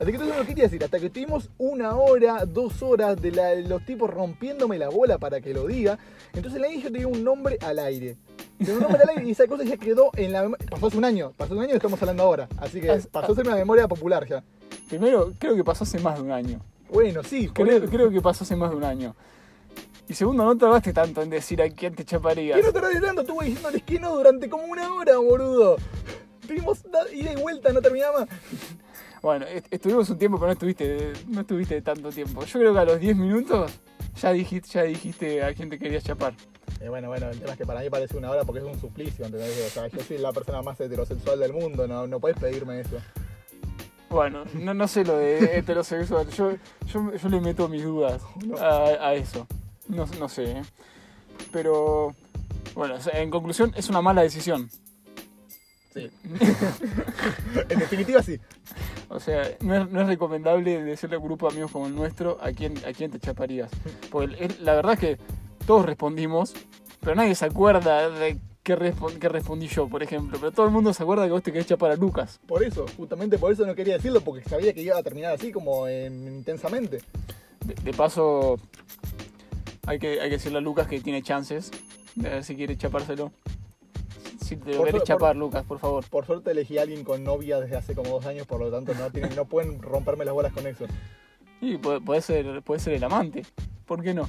Así 0.00 0.12
que 0.12 0.18
lo 0.18 0.26
que 0.40 0.46
quería 0.46 0.64
decir, 0.64 0.84
hasta 0.84 1.00
que 1.00 1.10
tuvimos 1.10 1.50
una 1.58 1.96
hora, 1.96 2.44
dos 2.46 2.82
horas 2.82 3.20
de, 3.20 3.32
la- 3.32 3.48
de 3.48 3.62
los 3.68 3.84
tipos 3.84 4.08
rompiéndome 4.08 4.78
la 4.78 4.88
bola 4.88 5.18
para 5.18 5.40
que 5.40 5.52
lo 5.52 5.66
diga, 5.66 5.98
entonces 6.34 6.60
le 6.60 6.68
dije 6.68 6.82
yo 6.84 6.92
te 6.92 7.04
un 7.06 7.24
nombre 7.24 7.58
al 7.62 7.78
aire. 7.80 8.16
Tengo 8.58 8.74
un 8.76 8.82
nombre 8.82 9.02
al 9.02 9.08
aire 9.10 9.24
y 9.26 9.32
esa 9.32 9.46
cosa 9.48 9.64
ya 9.64 9.76
quedó 9.76 10.10
en 10.14 10.32
la 10.32 10.42
memoria. 10.42 10.66
Pasó 10.70 10.86
hace 10.86 10.98
un 10.98 11.04
año, 11.04 11.32
pasó 11.36 11.54
un 11.54 11.60
año 11.62 11.72
y 11.72 11.76
estamos 11.76 12.00
hablando 12.00 12.22
ahora. 12.22 12.48
Así 12.58 12.80
que 12.80 12.90
As- 12.90 13.06
pasó 13.08 13.32
a 13.32 13.34
ser 13.34 13.46
una 13.46 13.56
memoria 13.56 13.88
popular 13.88 14.26
ya. 14.28 14.42
Primero, 14.88 15.32
creo 15.38 15.56
que 15.56 15.64
pasó 15.64 15.82
hace 15.84 15.98
más 15.98 16.16
de 16.16 16.22
un 16.22 16.30
año. 16.32 16.60
Bueno, 16.90 17.22
sí, 17.24 17.48
Creo, 17.48 17.78
eso. 17.78 17.86
creo 17.90 18.10
que 18.10 18.20
pasó 18.20 18.44
hace 18.44 18.54
más 18.56 18.70
de 18.70 18.76
un 18.76 18.84
año. 18.84 19.14
Y 20.08 20.14
segundo, 20.14 20.44
no 20.44 20.56
tardaste 20.56 20.92
tanto 20.92 21.20
en 21.22 21.28
decir 21.28 21.60
a 21.60 21.68
quién 21.68 21.94
te 21.94 22.04
chaparías. 22.04 22.56
¿Qué 22.58 22.62
no 22.62 22.72
tardé 22.72 23.00
tanto? 23.00 23.20
Estuve 23.22 23.44
diciéndoles 23.46 23.82
que 23.82 23.98
no 24.00 24.14
durante 24.16 24.48
como 24.48 24.64
una 24.64 24.90
hora, 24.94 25.18
boludo. 25.18 25.76
Tuvimos 26.46 26.82
da- 26.90 27.10
ida 27.12 27.32
y 27.32 27.36
vuelta, 27.36 27.72
no 27.72 27.82
terminaba. 27.82 28.26
Bueno, 29.22 29.46
est- 29.46 29.66
estuvimos 29.70 30.08
un 30.10 30.18
tiempo, 30.18 30.38
pero 30.38 30.48
no 30.48 30.52
estuviste, 30.52 31.12
no 31.28 31.40
estuviste 31.40 31.82
tanto 31.82 32.10
tiempo. 32.10 32.44
Yo 32.44 32.58
creo 32.60 32.72
que 32.72 32.78
a 32.80 32.84
los 32.84 33.00
10 33.00 33.16
minutos 33.16 33.72
ya 34.20 34.32
dijiste, 34.32 34.68
ya 34.70 34.82
dijiste 34.84 35.42
a 35.42 35.52
quién 35.54 35.68
te 35.70 35.78
querías 35.78 36.04
chapar. 36.04 36.34
Eh, 36.80 36.88
bueno, 36.88 37.08
bueno, 37.08 37.28
el 37.30 37.38
tema 37.38 37.52
es 37.52 37.58
que 37.58 37.66
para 37.66 37.80
mí 37.80 37.90
parece 37.90 38.16
una 38.16 38.30
hora 38.30 38.44
porque 38.44 38.60
es 38.60 38.66
un 38.66 38.78
suplicio, 38.80 39.24
¿entendés? 39.24 39.66
O 39.66 39.70
sea, 39.70 39.88
yo 39.88 40.00
soy 40.02 40.18
la 40.18 40.32
persona 40.32 40.62
más 40.62 40.78
heterosexual 40.80 41.38
del 41.40 41.52
mundo, 41.52 41.88
no, 41.88 42.06
no 42.06 42.20
puedes 42.20 42.38
pedirme 42.38 42.80
eso. 42.80 42.96
Bueno, 44.10 44.44
no, 44.54 44.72
no 44.74 44.86
sé 44.88 45.04
lo 45.04 45.18
de 45.18 45.38
heterosexual. 45.58 46.28
Yo, 46.30 46.52
yo, 46.86 47.12
yo 47.14 47.28
le 47.28 47.40
meto 47.40 47.68
mis 47.68 47.82
dudas 47.82 48.22
a, 48.60 49.08
a 49.08 49.14
eso. 49.14 49.46
No, 49.88 50.06
no 50.18 50.28
sé. 50.28 50.52
¿eh? 50.52 50.62
Pero, 51.52 52.14
bueno, 52.74 52.94
en 53.12 53.30
conclusión, 53.30 53.72
es 53.76 53.88
una 53.88 54.00
mala 54.00 54.22
decisión. 54.22 54.70
Sí. 55.92 56.08
en 57.68 57.78
definitiva, 57.78 58.22
sí. 58.22 58.38
O 59.10 59.20
sea, 59.20 59.42
no 59.60 59.74
es, 59.74 59.90
no 59.90 60.02
es 60.02 60.06
recomendable 60.06 60.82
decirle 60.82 61.16
a 61.16 61.18
un 61.18 61.24
grupo 61.24 61.46
de 61.48 61.52
amigos 61.54 61.70
como 61.70 61.86
el 61.86 61.94
nuestro 61.94 62.38
a 62.42 62.52
quién, 62.52 62.74
a 62.86 62.92
quién 62.92 63.10
te 63.10 63.18
chaparías. 63.18 63.70
Porque 64.10 64.48
la 64.60 64.74
verdad 64.74 64.92
es 64.94 64.98
que 65.00 65.18
todos 65.66 65.86
respondimos, 65.86 66.52
pero 67.00 67.14
nadie 67.16 67.34
se 67.34 67.46
acuerda 67.46 68.10
de 68.10 68.36
qué, 68.62 68.76
respon- 68.76 69.18
qué 69.18 69.28
respondí 69.30 69.66
yo, 69.66 69.88
por 69.88 70.02
ejemplo. 70.02 70.38
Pero 70.38 70.52
todo 70.52 70.66
el 70.66 70.72
mundo 70.72 70.92
se 70.92 71.02
acuerda 71.02 71.24
que 71.24 71.32
vos 71.32 71.42
te 71.42 71.52
querés 71.52 71.66
chapar 71.66 71.90
a 71.92 71.96
Lucas. 71.96 72.38
Por 72.46 72.62
eso, 72.62 72.84
justamente 72.98 73.38
por 73.38 73.50
eso 73.50 73.64
no 73.66 73.74
quería 73.74 73.94
decirlo, 73.94 74.20
porque 74.20 74.46
sabía 74.48 74.74
que 74.74 74.82
iba 74.82 74.98
a 74.98 75.02
terminar 75.02 75.32
así, 75.32 75.52
como 75.52 75.88
en- 75.88 76.26
intensamente. 76.28 76.98
De, 77.64 77.74
de 77.82 77.92
paso, 77.94 78.56
hay 79.86 79.98
que, 79.98 80.20
hay 80.20 80.28
que 80.28 80.36
decirle 80.36 80.58
a 80.58 80.60
Lucas 80.60 80.86
que 80.86 81.00
tiene 81.00 81.22
chances 81.22 81.70
de 82.14 82.28
ver 82.28 82.44
si 82.44 82.56
quiere 82.56 82.76
chapárselo. 82.76 83.32
Si 84.48 84.56
te 84.56 84.70
lo 84.70 84.78
Por 84.78 84.86
querés 84.86 85.02
chapar, 85.04 85.36
Lucas, 85.36 85.62
por 85.64 85.78
favor. 85.78 86.02
Por 86.08 86.24
suerte 86.24 86.52
elegí 86.52 86.78
a 86.78 86.82
alguien 86.82 87.04
con 87.04 87.22
novia 87.22 87.60
desde 87.60 87.76
hace 87.76 87.94
como 87.94 88.08
dos 88.10 88.24
años, 88.24 88.46
por 88.46 88.60
lo 88.60 88.70
tanto 88.70 88.94
no, 88.94 89.10
tienen, 89.10 89.36
no 89.36 89.44
pueden 89.44 89.82
romperme 89.82 90.24
las 90.24 90.32
bolas 90.34 90.52
con 90.52 90.66
eso. 90.66 90.86
Y 91.60 91.76
puede, 91.76 92.00
puede 92.00 92.22
ser, 92.22 92.62
puede 92.62 92.78
ser 92.78 92.92
el 92.94 93.02
amante. 93.02 93.44
¿Por 93.84 94.00
qué 94.00 94.14
no? 94.14 94.28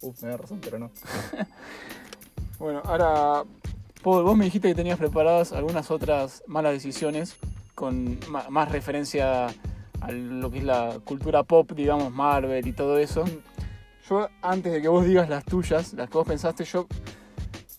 Uf, 0.00 0.22
me 0.24 0.30
da 0.30 0.36
razón, 0.38 0.58
pero 0.60 0.78
no. 0.78 0.90
Bueno, 2.58 2.82
ahora, 2.84 3.44
Paul, 4.02 4.24
vos 4.24 4.36
me 4.36 4.44
dijiste 4.46 4.66
que 4.68 4.74
tenías 4.74 4.98
preparadas 4.98 5.52
algunas 5.52 5.90
otras 5.92 6.42
malas 6.48 6.72
decisiones 6.72 7.36
con 7.76 8.18
ma- 8.28 8.48
más 8.50 8.72
referencia 8.72 9.46
a 10.00 10.10
lo 10.10 10.50
que 10.50 10.58
es 10.58 10.64
la 10.64 10.98
cultura 11.04 11.44
pop, 11.44 11.70
digamos, 11.72 12.12
Marvel 12.12 12.66
y 12.66 12.72
todo 12.72 12.98
eso. 12.98 13.24
Yo, 14.08 14.28
antes 14.42 14.72
de 14.72 14.82
que 14.82 14.88
vos 14.88 15.04
digas 15.06 15.28
las 15.28 15.44
tuyas, 15.44 15.92
las 15.92 16.10
que 16.10 16.18
vos 16.18 16.26
pensaste, 16.26 16.64
yo 16.64 16.88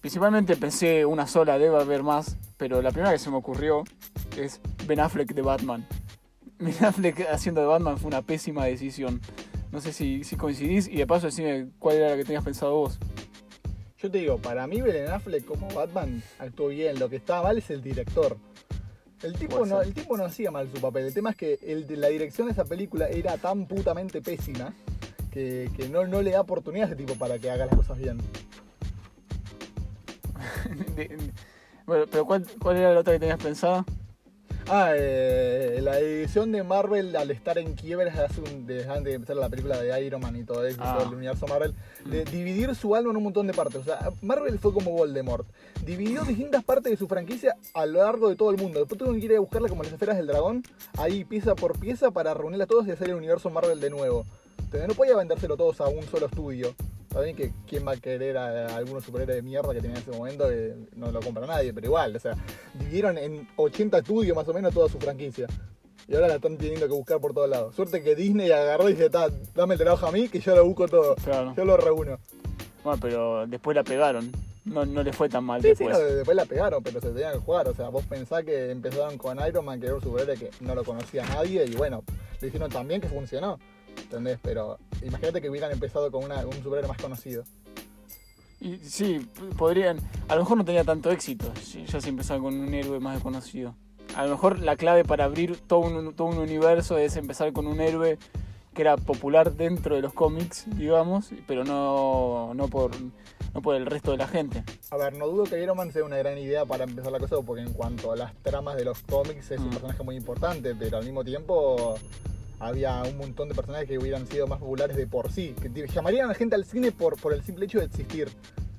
principalmente 0.01 0.55
pensé 0.55 1.05
una 1.05 1.27
sola, 1.27 1.57
debe 1.57 1.77
haber 1.77 2.03
más, 2.03 2.37
pero 2.57 2.81
la 2.81 2.91
primera 2.91 3.11
que 3.11 3.19
se 3.19 3.29
me 3.29 3.37
ocurrió 3.37 3.83
es 4.37 4.59
Ben 4.85 4.99
Affleck 4.99 5.33
de 5.33 5.41
Batman. 5.41 5.87
Ben 6.59 6.75
Affleck 6.83 7.27
haciendo 7.31 7.61
de 7.61 7.67
Batman 7.67 7.97
fue 7.97 8.07
una 8.07 8.21
pésima 8.21 8.65
decisión. 8.65 9.21
No 9.71 9.81
sé 9.81 9.93
si, 9.93 10.23
si 10.23 10.35
coincidís 10.35 10.87
y 10.87 10.97
de 10.97 11.05
paso 11.05 11.27
decime 11.27 11.69
cuál 11.77 11.97
era 11.97 12.09
la 12.09 12.17
que 12.17 12.23
tenías 12.23 12.43
pensado 12.43 12.75
vos. 12.75 12.97
Yo 14.01 14.09
te 14.09 14.19
digo, 14.19 14.37
para 14.37 14.65
mí 14.65 14.81
Ben 14.81 15.09
Affleck 15.09 15.45
como 15.45 15.67
Batman 15.73 16.23
actuó 16.39 16.69
bien. 16.69 16.97
Lo 16.99 17.09
que 17.09 17.17
está 17.17 17.41
mal 17.41 17.57
es 17.57 17.69
el 17.69 17.81
director. 17.81 18.37
El 19.21 19.33
tipo, 19.33 19.65
no, 19.65 19.81
el 19.81 19.93
tipo 19.93 20.15
no 20.15 20.23
hacía 20.23 20.49
mal 20.49 20.69
su 20.73 20.79
papel. 20.79 21.05
El 21.05 21.13
tema 21.13 21.31
es 21.31 21.35
que 21.35 21.59
el 21.61 21.85
la 21.99 22.07
dirección 22.07 22.47
de 22.47 22.53
esa 22.53 22.63
película 22.63 23.09
era 23.09 23.37
tan 23.37 23.67
putamente 23.67 24.21
pésima 24.21 24.73
que, 25.29 25.69
que 25.75 25.89
no, 25.89 26.07
no 26.07 26.21
le 26.21 26.31
da 26.31 26.41
oportunidad 26.41 26.85
a 26.85 26.93
ese 26.93 26.95
tipo 26.95 27.15
para 27.15 27.37
que 27.37 27.51
haga 27.51 27.65
las 27.65 27.75
cosas 27.75 27.97
bien. 27.97 28.17
De- 30.95 31.17
bueno, 31.85 32.05
pero 32.11 32.25
¿cuál, 32.25 32.45
¿cuál 32.61 32.77
era 32.77 32.93
la 32.93 32.99
otra 32.99 33.13
que 33.13 33.19
tenías 33.19 33.39
pensada? 33.41 33.83
Ah, 34.71 34.91
eh, 34.95 35.79
la 35.81 35.97
edición 35.99 36.51
de 36.51 36.61
Marvel 36.61 37.15
al 37.15 37.31
estar 37.31 37.57
en 37.57 37.73
quiebra 37.73 38.13
hace 38.23 38.39
un, 38.41 38.67
desde 38.67 38.87
antes 38.87 39.05
de 39.05 39.13
empezar 39.13 39.35
la 39.37 39.49
película 39.49 39.79
de 39.81 40.05
Iron 40.05 40.21
Man 40.21 40.35
y 40.35 40.43
todo 40.43 40.63
eso, 40.67 40.77
Ah. 40.83 40.99
el 41.07 41.15
universo 41.15 41.47
Marvel, 41.47 41.73
de 42.05 42.23
dividir 42.25 42.75
su 42.75 42.95
alma 42.95 43.09
en 43.09 43.17
un 43.17 43.23
montón 43.23 43.47
de 43.47 43.53
partes. 43.53 43.77
O 43.81 43.83
sea, 43.83 44.11
Marvel 44.21 44.59
fue 44.59 44.71
como 44.71 44.91
Voldemort. 44.91 45.47
Dividió 45.83 46.23
distintas 46.23 46.63
partes 46.63 46.91
de 46.91 46.97
su 46.97 47.07
franquicia 47.07 47.55
a 47.73 47.87
lo 47.87 48.03
largo 48.03 48.29
de 48.29 48.35
todo 48.35 48.51
el 48.51 48.57
mundo. 48.57 48.77
Después 48.79 48.99
tuvo 48.99 49.11
que 49.13 49.19
ir 49.19 49.33
a 49.35 49.39
buscarla 49.39 49.69
como 49.69 49.81
las 49.81 49.91
esferas 49.93 50.17
del 50.17 50.27
dragón, 50.27 50.61
ahí 50.99 51.25
pieza 51.25 51.55
por 51.55 51.79
pieza 51.79 52.11
para 52.11 52.35
reunirlas 52.35 52.67
todas 52.67 52.87
y 52.87 52.91
hacer 52.91 53.09
el 53.09 53.15
universo 53.15 53.49
Marvel 53.49 53.79
de 53.79 53.89
nuevo. 53.89 54.25
Entonces 54.69 54.87
no 54.87 54.93
podía 54.93 55.15
vendérselo 55.17 55.57
todos 55.57 55.81
a 55.81 55.87
un 55.87 56.03
solo 56.03 56.27
estudio. 56.27 56.75
Saben 57.11 57.35
que 57.35 57.51
quién 57.67 57.87
va 57.87 57.93
a 57.93 57.97
querer 57.97 58.37
a, 58.37 58.67
a 58.67 58.77
algunos 58.77 59.03
superhéroes 59.03 59.37
de 59.37 59.41
mierda 59.41 59.73
que 59.73 59.81
tenía 59.81 59.95
en 59.97 60.03
ese 60.03 60.11
momento, 60.11 60.47
que 60.47 60.75
no 60.95 61.11
lo 61.11 61.19
compra 61.21 61.47
nadie, 61.47 61.73
pero 61.73 61.87
igual, 61.87 62.15
o 62.15 62.19
sea, 62.19 62.35
dividieron 62.75 63.17
en 63.17 63.47
80 63.55 63.97
estudios 63.97 64.35
más 64.35 64.47
o 64.47 64.53
menos 64.53 64.71
toda 64.71 64.87
su 64.87 64.99
franquicia. 64.99 65.47
Y 66.07 66.13
ahora 66.13 66.27
la 66.27 66.35
están 66.35 66.55
teniendo 66.57 66.87
que 66.87 66.93
buscar 66.93 67.19
por 67.19 67.33
todos 67.33 67.49
lados. 67.49 67.73
Suerte 67.75 68.03
que 68.03 68.13
Disney 68.15 68.51
agarró 68.51 68.89
y 68.89 68.93
dice, 68.93 69.09
"Ta, 69.09 69.27
dame 69.55 69.73
el 69.73 69.79
trabajo 69.79 70.05
a 70.05 70.11
mí 70.11 70.29
que 70.29 70.39
yo 70.39 70.55
lo 70.55 70.63
busco 70.65 70.87
todo. 70.87 71.15
Claro. 71.15 71.55
Yo 71.57 71.65
lo 71.65 71.75
reúno. 71.75 72.19
Bueno, 72.83 72.99
pero 73.01 73.47
después 73.47 73.73
la 73.75 73.83
pegaron. 73.83 74.31
No, 74.65 74.85
no 74.85 75.01
le 75.01 75.11
fue 75.13 75.29
tan 75.29 75.43
mal 75.45 75.61
Sí, 75.63 75.69
sí, 75.69 75.83
después. 75.85 75.97
no, 75.97 76.03
después 76.15 76.35
la 76.37 76.45
pegaron, 76.45 76.83
pero 76.83 77.01
se 77.01 77.09
tenían 77.09 77.33
que 77.33 77.39
jugar. 77.39 77.67
O 77.69 77.73
sea, 77.73 77.89
vos 77.89 78.05
pensás 78.05 78.43
que 78.43 78.69
empezaron 78.69 79.17
con 79.17 79.39
Iron 79.47 79.65
Man, 79.65 79.79
que 79.79 79.87
era 79.87 79.95
un 79.95 80.01
superhéroe 80.01 80.37
que 80.37 80.51
no 80.61 80.75
lo 80.75 80.83
conocía 80.83 81.25
nadie, 81.25 81.65
y 81.65 81.73
bueno, 81.75 82.03
lo 82.39 82.47
hicieron 82.47 82.69
tan 82.69 82.87
bien 82.87 83.01
que 83.01 83.07
funcionó. 83.07 83.59
¿Entendés? 84.03 84.39
Pero 84.41 84.77
imagínate 85.03 85.41
que 85.41 85.49
hubieran 85.49 85.71
empezado 85.71 86.11
con 86.11 86.23
una- 86.23 86.45
un 86.45 86.53
superhéroe 86.63 86.87
más 86.87 86.97
conocido. 87.01 87.43
Y 88.61 88.77
sí, 88.77 89.25
podrían. 89.57 89.99
A 90.27 90.35
lo 90.35 90.41
mejor 90.41 90.57
no 90.57 90.65
tenía 90.65 90.83
tanto 90.83 91.11
éxito. 91.11 91.51
si- 91.63 91.85
Ya 91.85 92.01
se 92.01 92.09
empezaba 92.09 92.41
con 92.41 92.53
un 92.59 92.73
héroe 92.73 92.99
más 92.99 93.13
desconocido. 93.15 93.75
A 94.15 94.25
lo 94.25 94.31
mejor 94.31 94.59
la 94.59 94.75
clave 94.75 95.03
para 95.05 95.25
abrir 95.25 95.57
todo 95.59 95.79
un, 95.79 96.13
todo 96.13 96.27
un 96.27 96.39
universo 96.39 96.97
es 96.97 97.15
empezar 97.15 97.53
con 97.53 97.67
un 97.67 97.79
héroe 97.79 98.17
que 98.73 98.81
era 98.81 98.97
popular 98.97 99.53
dentro 99.53 99.95
de 99.95 100.01
los 100.01 100.13
cómics, 100.13 100.65
digamos, 100.75 101.29
pero 101.47 101.63
no, 101.63 102.53
no, 102.53 102.67
por, 102.67 102.91
no 103.53 103.61
por 103.61 103.75
el 103.75 103.85
resto 103.85 104.11
de 104.11 104.17
la 104.17 104.27
gente. 104.27 104.63
A 104.91 104.97
ver, 104.97 105.15
no 105.15 105.27
dudo 105.27 105.43
que 105.45 105.61
Iron 105.61 105.77
Man 105.77 105.91
sea 105.91 106.03
una 106.03 106.17
gran 106.17 106.37
idea 106.37 106.65
para 106.65 106.83
empezar 106.85 107.11
la 107.11 107.19
cosa, 107.19 107.37
porque 107.41 107.61
en 107.63 107.73
cuanto 107.73 108.11
a 108.11 108.15
las 108.15 108.33
tramas 108.41 108.75
de 108.77 108.85
los 108.85 108.99
cómics 109.03 109.51
es 109.51 109.59
un 109.59 109.67
Mm. 109.67 109.69
personaje 109.71 110.03
muy 110.03 110.15
importante, 110.15 110.75
pero 110.75 110.97
al 110.97 111.05
mismo 111.05 111.23
tiempo 111.23 111.95
había 112.59 113.01
un 113.03 113.17
montón 113.17 113.49
de 113.49 113.55
personajes 113.55 113.87
que 113.87 113.97
hubieran 113.97 114.27
sido 114.27 114.47
más 114.47 114.59
populares 114.59 114.95
de 114.97 115.07
por 115.07 115.31
sí, 115.31 115.55
que 115.61 115.87
llamarían 115.87 116.25
a 116.25 116.27
la 116.29 116.33
gente 116.35 116.55
al 116.55 116.65
cine 116.65 116.91
por, 116.91 117.19
por 117.19 117.33
el 117.33 117.41
simple 117.43 117.65
hecho 117.65 117.79
de 117.79 117.85
existir. 117.85 118.29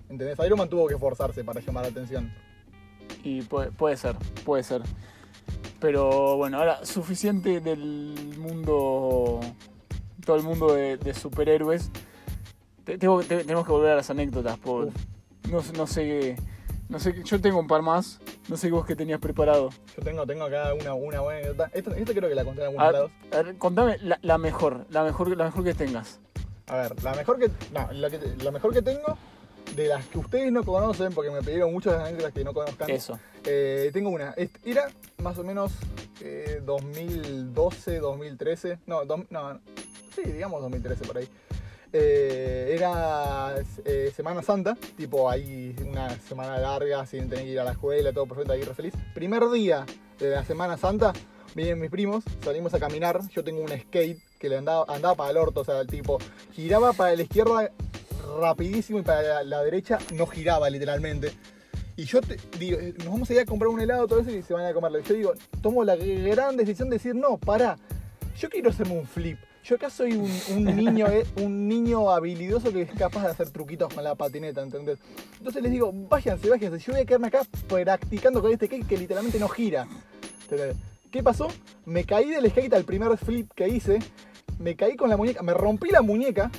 ¿Entendés? 0.08 0.38
Iron 0.44 0.58
Man 0.58 0.68
tuvo 0.68 0.86
que 0.88 0.94
esforzarse 0.94 1.44
para 1.44 1.60
llamar 1.60 1.84
la 1.84 1.90
atención. 1.90 2.32
Y 3.22 3.42
puede, 3.42 3.70
puede 3.70 3.96
ser, 3.96 4.16
puede 4.44 4.62
ser. 4.62 4.82
Pero 5.80 6.36
bueno, 6.36 6.58
ahora 6.58 6.84
suficiente 6.84 7.60
del 7.60 8.34
mundo, 8.38 9.40
todo 10.24 10.36
el 10.36 10.42
mundo 10.42 10.74
de, 10.74 10.96
de 10.98 11.14
superhéroes. 11.14 11.90
Te- 12.84 12.98
tenemos 12.98 13.64
que 13.64 13.72
volver 13.72 13.92
a 13.92 13.96
las 13.96 14.10
anécdotas. 14.10 14.58
Por, 14.58 14.88
no, 15.50 15.62
sé- 15.62 15.72
no 15.74 15.86
sé, 15.86 16.36
no 16.90 16.98
sé, 16.98 17.14
yo 17.24 17.40
tengo 17.40 17.58
un 17.58 17.66
par 17.66 17.80
más. 17.82 18.20
No 18.48 18.56
sé 18.56 18.70
vos 18.70 18.84
qué 18.84 18.94
tenías 18.96 19.20
preparado. 19.20 19.70
Yo 19.96 20.02
tengo, 20.02 20.26
tengo 20.26 20.44
acá 20.44 20.74
una, 20.74 20.92
una 20.94 21.20
buena 21.20 21.38
anécdota. 21.40 21.70
Esto, 21.72 21.94
esto 21.94 22.12
creo 22.12 22.28
que 22.28 22.34
la 22.34 22.44
conté 22.44 22.60
en 22.60 22.66
algunos 22.66 22.88
A, 22.88 22.92
lados. 22.92 23.10
a 23.32 23.42
ver, 23.42 23.56
contame 23.56 23.96
la, 24.02 24.18
la 24.22 24.36
mejor, 24.38 24.86
la 24.90 25.04
mejor, 25.04 25.36
la 25.36 25.44
mejor 25.44 25.64
que 25.64 25.74
tengas. 25.74 26.18
A 26.66 26.76
ver, 26.76 27.02
la 27.02 27.14
mejor 27.14 27.38
que. 27.38 27.48
No, 27.72 27.88
la, 27.92 28.10
que, 28.10 28.18
la 28.42 28.50
mejor 28.50 28.72
que 28.72 28.82
tengo, 28.82 29.16
de 29.76 29.86
las 29.88 30.04
que 30.06 30.18
ustedes 30.18 30.52
no 30.52 30.62
conocen, 30.64 31.12
porque 31.12 31.30
me 31.30 31.40
pidieron 31.40 31.72
muchas 31.72 31.94
anécdotas 31.94 32.32
que 32.32 32.44
no 32.44 32.52
conozcan. 32.52 32.90
Eso. 32.90 33.18
Eh, 33.44 33.90
tengo 33.92 34.10
una. 34.10 34.34
Era 34.64 34.88
más 35.22 35.38
o 35.38 35.44
menos 35.44 35.72
eh, 36.20 36.60
2012, 36.64 37.98
2013. 37.98 38.78
No, 38.86 39.02
dom- 39.04 39.26
no, 39.30 39.60
sí, 40.14 40.22
digamos 40.22 40.60
2013 40.62 41.04
por 41.04 41.18
ahí. 41.18 41.28
Eh, 41.92 42.72
era 42.76 43.56
eh, 43.84 44.12
Semana 44.14 44.42
Santa, 44.42 44.76
tipo 44.96 45.28
ahí 45.28 45.74
una 45.84 46.08
semana 46.20 46.56
larga 46.58 47.04
sin 47.04 47.28
tener 47.28 47.44
que 47.44 47.50
ir 47.50 47.60
a 47.60 47.64
la 47.64 47.72
escuela, 47.72 48.12
todo 48.12 48.26
perfecto, 48.26 48.52
ahí 48.52 48.62
re 48.62 48.74
feliz. 48.74 48.94
Primer 49.12 49.48
día 49.50 49.84
de 50.18 50.30
la 50.30 50.44
Semana 50.44 50.76
Santa, 50.76 51.12
vienen 51.54 51.80
mis 51.80 51.90
primos, 51.90 52.22
salimos 52.44 52.74
a 52.74 52.78
caminar. 52.78 53.20
Yo 53.30 53.42
tengo 53.42 53.60
un 53.60 53.68
skate 53.68 54.20
que 54.38 54.48
le 54.48 54.58
andaba, 54.58 54.84
andaba 54.88 55.16
para 55.16 55.30
el 55.30 55.36
orto, 55.36 55.60
o 55.60 55.64
sea, 55.64 55.80
el 55.80 55.88
tipo 55.88 56.18
giraba 56.52 56.92
para 56.92 57.16
la 57.16 57.22
izquierda 57.22 57.72
rapidísimo 58.38 59.00
y 59.00 59.02
para 59.02 59.42
la, 59.42 59.62
derecha 59.62 59.98
no 60.14 60.26
giraba 60.26 60.70
literalmente. 60.70 61.32
Y 61.96 62.04
yo 62.04 62.20
te, 62.20 62.36
digo, 62.58 62.78
nos 62.98 63.08
vamos 63.08 63.30
a 63.30 63.34
ir 63.34 63.40
a 63.40 63.44
comprar 63.44 63.68
un 63.68 63.80
helado, 63.80 64.06
todo 64.06 64.20
eso, 64.20 64.30
y 64.30 64.42
se 64.42 64.54
van 64.54 64.64
a 64.64 64.72
comerlo. 64.72 65.00
Yo 65.00 65.14
digo, 65.14 65.32
tomo 65.60 65.84
la 65.84 65.96
gran 65.96 66.56
decisión 66.56 66.88
de 66.88 66.96
decir, 66.96 67.14
no, 67.16 67.36
para, 67.36 67.76
yo 68.38 68.48
quiero 68.48 68.70
hacerme 68.70 68.96
un 68.96 69.06
flip. 69.06 69.38
Yo 69.64 69.76
acá 69.76 69.90
soy 69.90 70.12
un, 70.12 70.30
un 70.56 70.64
niño, 70.76 71.06
eh, 71.08 71.26
un 71.36 71.68
niño 71.68 72.10
habilidoso 72.10 72.72
que 72.72 72.82
es 72.82 72.90
capaz 72.92 73.22
de 73.22 73.28
hacer 73.28 73.50
truquitos 73.50 73.92
con 73.92 74.02
la 74.02 74.14
patineta, 74.14 74.62
¿entendés? 74.62 74.98
Entonces 75.38 75.62
les 75.62 75.70
digo, 75.72 75.92
váyanse, 75.92 76.48
váyanse, 76.48 76.78
yo 76.78 76.92
voy 76.92 77.02
a 77.02 77.04
quedarme 77.04 77.28
acá 77.28 77.42
practicando 77.68 78.40
con 78.40 78.52
este 78.52 78.66
skate 78.66 78.86
que 78.86 78.96
literalmente 78.96 79.38
no 79.38 79.48
gira. 79.48 79.86
¿Entendés? 80.42 80.76
¿Qué 81.10 81.22
pasó? 81.22 81.48
Me 81.84 82.04
caí 82.04 82.30
del 82.30 82.48
skate 82.50 82.72
al 82.74 82.84
primer 82.84 83.16
flip 83.18 83.50
que 83.54 83.68
hice, 83.68 83.98
me 84.58 84.76
caí 84.76 84.96
con 84.96 85.10
la 85.10 85.16
muñeca, 85.16 85.42
me 85.42 85.54
rompí 85.54 85.90
la 85.90 86.02
muñeca, 86.02 86.50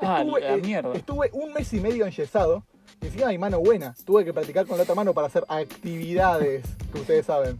Ah, 0.00 0.20
estuve, 0.20 0.40
la 0.40 0.54
eh, 0.54 0.60
mierda. 0.60 0.92
estuve 0.94 1.30
un 1.32 1.52
mes 1.52 1.72
y 1.72 1.80
medio 1.80 2.04
enyesado. 2.06 2.64
Y 3.00 3.06
encima 3.06 3.28
mi 3.28 3.38
mano 3.38 3.58
buena. 3.60 3.94
Tuve 4.04 4.24
que 4.24 4.32
practicar 4.32 4.66
con 4.66 4.76
la 4.76 4.82
otra 4.82 4.94
mano 4.94 5.14
para 5.14 5.26
hacer 5.28 5.44
actividades 5.48 6.64
que 6.92 7.00
ustedes 7.00 7.26
saben. 7.26 7.58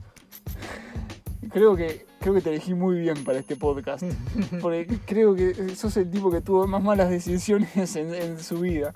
Creo 1.51 1.77
que, 1.77 2.07
creo 2.25 2.33
que 2.37 2.41
te 2.41 2.49
elegí 2.49 2.73
muy 2.73 3.01
bien 3.01 3.23
para 3.23 3.39
este 3.39 3.55
podcast. 3.55 4.03
Porque 4.63 4.87
creo 5.05 5.35
que 5.35 5.77
sos 5.77 5.95
el 5.99 6.11
tipo 6.11 6.31
que 6.31 6.41
tuvo 6.41 6.67
más 6.67 6.83
malas 6.83 7.11
decisiones 7.11 7.97
en, 7.97 8.15
en 8.15 8.41
su 8.41 8.61
vida. 8.61 8.95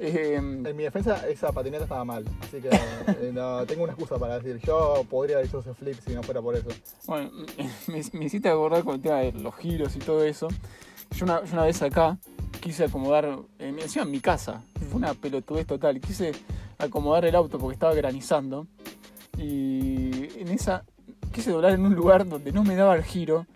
Eh, 0.00 0.34
En 0.34 0.76
mi 0.76 0.82
defensa, 0.82 1.28
esa 1.28 1.52
patineta 1.52 1.84
estaba 1.84 2.04
mal. 2.04 2.24
Así 2.40 2.60
que 2.60 2.68
eh, 2.68 3.30
no, 3.32 3.64
tengo 3.66 3.84
una 3.84 3.92
excusa 3.92 4.18
para 4.18 4.40
decir. 4.40 4.60
Yo 4.66 5.04
podría 5.08 5.36
haber 5.36 5.46
hecho 5.46 5.60
ese 5.60 5.74
flip 5.74 5.96
si 6.04 6.12
no 6.12 6.24
fuera 6.24 6.42
por 6.42 6.56
eso. 6.56 6.66
bueno, 7.06 7.30
me, 7.86 8.02
me 8.12 8.24
hiciste 8.24 8.48
acordar 8.48 8.82
con 8.82 8.96
el 8.96 9.00
tema 9.00 9.18
de 9.18 9.30
los 9.30 9.54
giros 9.54 9.94
y 9.94 10.00
todo 10.00 10.24
eso. 10.24 10.48
Yo 11.12 11.24
una, 11.24 11.44
yo 11.44 11.52
una 11.52 11.62
vez 11.66 11.80
acá 11.82 12.18
quise 12.60 12.82
acomodar, 12.82 13.26
eh, 13.60 13.72
encima 13.80 14.04
en 14.06 14.10
mi 14.10 14.18
casa, 14.18 14.64
fue 14.90 14.96
una 14.96 15.14
pelotudez 15.14 15.68
total. 15.68 16.00
Quise 16.00 16.32
acomodar 16.78 17.24
el 17.26 17.36
auto 17.36 17.60
porque 17.60 17.74
estaba 17.74 17.94
granizando. 17.94 18.66
Y 19.38 20.40
en 20.40 20.48
esa 20.48 20.82
quise 21.32 21.50
doblar 21.50 21.72
en 21.72 21.84
un 21.84 21.94
lugar 21.94 22.26
donde 22.28 22.52
no 22.52 22.64
me 22.64 22.74
daba 22.76 22.96
el 22.96 23.04
giro. 23.04 23.46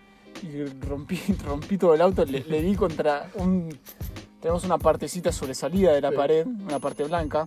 Y 0.43 0.65
rompí, 0.87 1.19
rompí 1.47 1.77
todo 1.79 1.95
el 1.95 2.01
auto, 2.01 2.25
le, 2.25 2.41
le 2.45 2.63
di 2.63 2.75
contra 2.75 3.31
un... 3.35 3.77
Tenemos 4.41 4.65
una 4.65 4.79
partecita 4.79 5.33
sobresalida 5.33 5.93
de 5.93 6.01
la 6.01 6.11
Sí. 6.11 6.17
pared, 6.17 6.47
una 6.47 6.79
parte 6.79 7.05
blanca. 7.05 7.47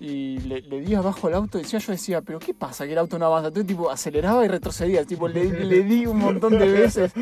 Y 0.00 0.38
le, 0.40 0.60
le 0.62 0.80
di 0.80 0.94
abajo 0.94 1.28
el 1.28 1.34
auto 1.34 1.58
y 1.58 1.62
decía, 1.62 1.78
yo 1.78 1.92
decía, 1.92 2.20
pero 2.20 2.40
¿qué 2.40 2.52
pasa 2.52 2.84
que 2.86 2.92
el 2.92 2.98
auto 2.98 3.18
no 3.18 3.26
avanza? 3.26 3.48
Entonces 3.48 3.68
tipo 3.68 3.90
aceleraba 3.90 4.44
y 4.44 4.48
retrocedía, 4.48 5.04
tipo 5.04 5.28
le, 5.28 5.44
le 5.64 5.84
di 5.84 6.06
un 6.06 6.18
montón 6.18 6.58
de 6.58 6.66
veces, 6.66 7.12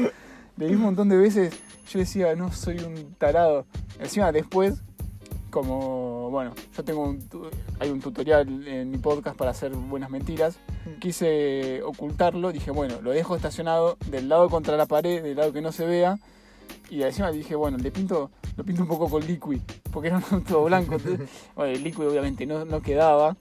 le 0.56 0.66
di 0.66 0.74
un 0.74 0.80
montón 0.80 1.10
de 1.10 1.18
veces, 1.18 1.52
yo 1.90 1.98
decía, 1.98 2.34
no, 2.34 2.50
soy 2.50 2.78
un 2.78 3.14
tarado. 3.18 3.66
Encima 4.00 4.32
después, 4.32 4.82
como, 5.52 6.30
bueno, 6.30 6.54
yo 6.74 6.82
tengo 6.82 7.04
un, 7.04 7.20
hay 7.78 7.90
un 7.90 8.00
tutorial 8.00 8.66
en 8.66 8.90
mi 8.90 8.96
podcast 8.96 9.36
para 9.36 9.50
hacer 9.50 9.72
buenas 9.72 10.08
mentiras, 10.08 10.58
quise 10.98 11.82
ocultarlo, 11.82 12.52
dije, 12.52 12.70
bueno, 12.70 13.02
lo 13.02 13.10
dejo 13.10 13.36
estacionado 13.36 13.98
del 14.10 14.30
lado 14.30 14.48
contra 14.48 14.78
la 14.78 14.86
pared, 14.86 15.22
del 15.22 15.36
lado 15.36 15.52
que 15.52 15.60
no 15.60 15.70
se 15.70 15.84
vea, 15.84 16.18
y 16.88 17.02
encima 17.02 17.30
dije, 17.30 17.54
bueno, 17.54 17.76
le 17.76 17.90
pinto, 17.90 18.30
lo 18.56 18.64
pinto 18.64 18.82
un 18.82 18.88
poco 18.88 19.10
con 19.10 19.26
liquid, 19.26 19.60
porque 19.92 20.08
era 20.08 20.18
un 20.18 20.24
auto 20.30 20.64
blanco. 20.64 20.94
entonces, 20.94 21.28
bueno, 21.54 21.72
el 21.74 21.84
liquid 21.84 22.08
obviamente 22.08 22.46
no, 22.46 22.64
no 22.64 22.80
quedaba. 22.80 23.36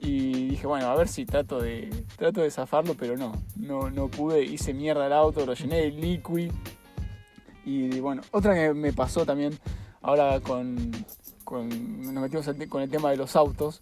Y 0.00 0.50
dije, 0.50 0.66
bueno, 0.68 0.86
a 0.86 0.94
ver 0.94 1.08
si 1.08 1.26
trato 1.26 1.60
de, 1.60 1.90
trato 2.16 2.40
de 2.40 2.52
zafarlo, 2.52 2.94
pero 2.94 3.16
no, 3.16 3.32
no, 3.56 3.90
no 3.90 4.06
pude. 4.06 4.44
Hice 4.44 4.72
mierda 4.74 5.06
el 5.06 5.12
auto, 5.12 5.44
lo 5.44 5.54
llené 5.54 5.82
de 5.82 5.90
liquid. 5.90 6.52
Y 7.64 7.98
bueno, 7.98 8.22
otra 8.30 8.54
que 8.54 8.74
me 8.74 8.92
pasó 8.92 9.26
también, 9.26 9.58
ahora 10.02 10.38
con, 10.40 10.92
con 11.48 11.66
nos 12.12 12.22
metimos 12.22 12.46
con 12.68 12.82
el 12.82 12.90
tema 12.90 13.10
de 13.10 13.16
los 13.16 13.34
autos, 13.34 13.80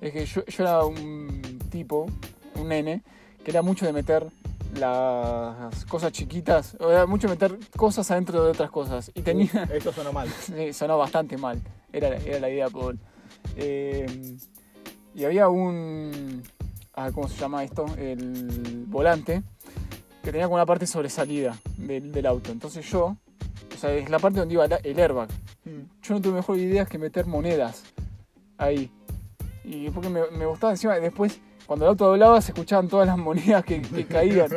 es 0.00 0.12
que 0.12 0.24
yo, 0.26 0.44
yo 0.44 0.62
era 0.62 0.84
un 0.84 1.58
tipo, 1.68 2.06
un 2.54 2.68
nene, 2.68 3.02
que 3.42 3.50
era 3.50 3.62
mucho 3.62 3.84
de 3.84 3.92
meter 3.92 4.30
las 4.76 5.84
cosas 5.86 6.12
chiquitas, 6.12 6.76
o 6.78 6.92
era 6.92 7.04
mucho 7.06 7.26
de 7.26 7.34
meter 7.34 7.58
cosas 7.76 8.08
adentro 8.12 8.44
de 8.44 8.50
otras 8.50 8.70
cosas. 8.70 9.10
Y 9.12 9.22
tenía... 9.22 9.68
Esto 9.72 9.92
sonó 9.92 10.12
mal. 10.12 10.28
Sí, 10.40 10.72
sonó 10.72 10.96
bastante 10.96 11.36
mal. 11.36 11.60
Era, 11.92 12.14
era 12.16 12.38
la 12.38 12.48
idea, 12.48 12.68
Paul. 12.68 12.96
Eh, 13.56 14.36
y 15.16 15.24
había 15.24 15.48
un. 15.48 16.42
ah, 16.94 17.10
¿Cómo 17.12 17.28
se 17.28 17.36
llama 17.40 17.64
esto? 17.64 17.86
El 17.98 18.84
volante. 18.86 19.42
Que 20.22 20.30
tenía 20.30 20.44
como 20.44 20.54
una 20.54 20.66
parte 20.66 20.86
sobresalida 20.86 21.58
del, 21.76 22.12
del 22.12 22.26
auto. 22.26 22.52
Entonces 22.52 22.88
yo. 22.88 23.16
O 23.74 23.78
sea, 23.78 23.92
es 23.94 24.08
la 24.08 24.18
parte 24.18 24.38
donde 24.38 24.54
iba 24.54 24.64
el 24.66 24.98
airbag. 24.98 25.28
Yo 26.02 26.14
no 26.14 26.20
tuve 26.20 26.34
mejor 26.34 26.58
idea 26.58 26.84
que 26.86 26.98
meter 26.98 27.26
monedas 27.26 27.82
ahí. 28.58 28.90
Y 29.64 29.88
porque 29.90 30.08
me, 30.10 30.20
me 30.36 30.46
gustaba 30.46 30.72
encima. 30.72 30.94
Después, 30.96 31.40
cuando 31.66 31.84
el 31.86 31.90
auto 31.90 32.06
doblaba, 32.06 32.40
se 32.40 32.52
escuchaban 32.52 32.88
todas 32.88 33.06
las 33.06 33.16
monedas 33.18 33.64
que, 33.64 33.80
que 33.82 34.04
caían. 34.06 34.48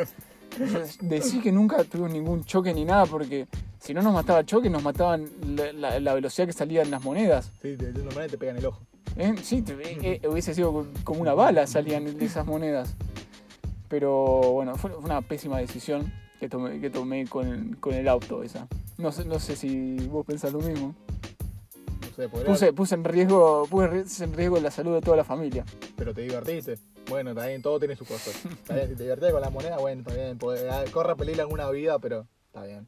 Decí 1.02 1.40
que 1.40 1.52
nunca 1.52 1.84
tuve 1.84 2.10
ningún 2.10 2.44
choque 2.44 2.74
ni 2.74 2.84
nada 2.86 3.06
porque 3.06 3.48
si 3.80 3.94
no 3.94 4.02
nos 4.02 4.14
mataba 4.14 4.40
el 4.40 4.46
choque, 4.46 4.70
nos 4.70 4.84
mataban 4.84 5.26
la, 5.56 5.72
la- 5.74 6.00
la 6.00 6.14
velocidad 6.14 6.48
que 6.48 6.54
salían 6.54 6.90
las 6.92 7.04
monedas. 7.04 7.52
Sí, 7.62 7.76
de, 7.76 7.92
de 7.94 8.02
una 8.02 8.10
manera 8.12 8.28
te 8.28 8.38
pegan 8.38 8.58
el 8.58 8.66
ojo. 8.66 8.82
¿eh? 9.18 9.36
Sí, 9.44 9.62
te- 9.62 9.74
eh, 9.74 10.20
eh, 10.24 10.28
hubiese 10.28 10.54
sido 10.54 10.74
co- 10.74 10.88
como 11.04 11.22
una 11.22 11.34
bala 11.34 11.68
salían 11.68 12.18
de 12.18 12.26
esas 12.26 12.46
monedas. 12.46 12.96
Pero 13.88 14.42
bueno, 14.54 14.76
fue, 14.76 14.92
fue 14.92 15.00
una 15.06 15.22
pésima 15.22 15.60
decisión 15.60 16.12
que 16.40 16.50
tomé, 16.50 16.80
que 16.82 16.90
tomé 16.90 17.26
con, 17.28 17.78
con 17.80 17.94
el 17.94 18.08
auto 18.08 18.44
esa. 18.44 18.68
No 18.98 19.12
sé, 19.12 19.26
no 19.26 19.40
sé 19.40 19.56
si 19.56 19.96
vos 20.08 20.26
pensás 20.26 20.52
lo 20.54 20.60
mismo. 20.60 20.96
No 22.02 22.08
sé, 22.16 22.30
podría- 22.30 22.48
Puse, 22.52 22.74
puse 22.74 22.96
en 22.96 23.04
riesgo, 23.04 23.68
puse 23.70 24.24
en 24.24 24.34
riesgo 24.34 24.60
la 24.60 24.72
salud 24.72 24.94
de 24.96 25.02
toda 25.02 25.18
la 25.18 25.24
familia. 25.24 25.64
pero 25.96 26.14
te 26.14 26.22
divertiste. 26.22 26.78
Bueno, 27.10 27.34
también 27.34 27.62
todo 27.62 27.80
tiene 27.80 27.96
su 27.96 28.06
costo. 28.06 28.32
Está 28.32 28.76
bien, 28.76 28.90
si 28.90 28.96
te 28.96 29.04
divertís 29.04 29.32
con 29.32 29.42
la 29.42 29.50
moneda, 29.50 29.78
bueno, 29.78 30.02
está 30.02 30.14
bien. 30.14 30.38
puede- 30.38 30.70
ah, 30.70 30.84
corre 30.92 31.16
peligro 31.16 31.44
alguna 31.44 31.70
vida, 31.70 32.00
pero 32.00 32.28
está 32.48 32.64
bien. 32.66 32.88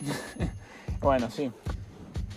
Bueno, 1.00 1.30
sí. 1.30 1.50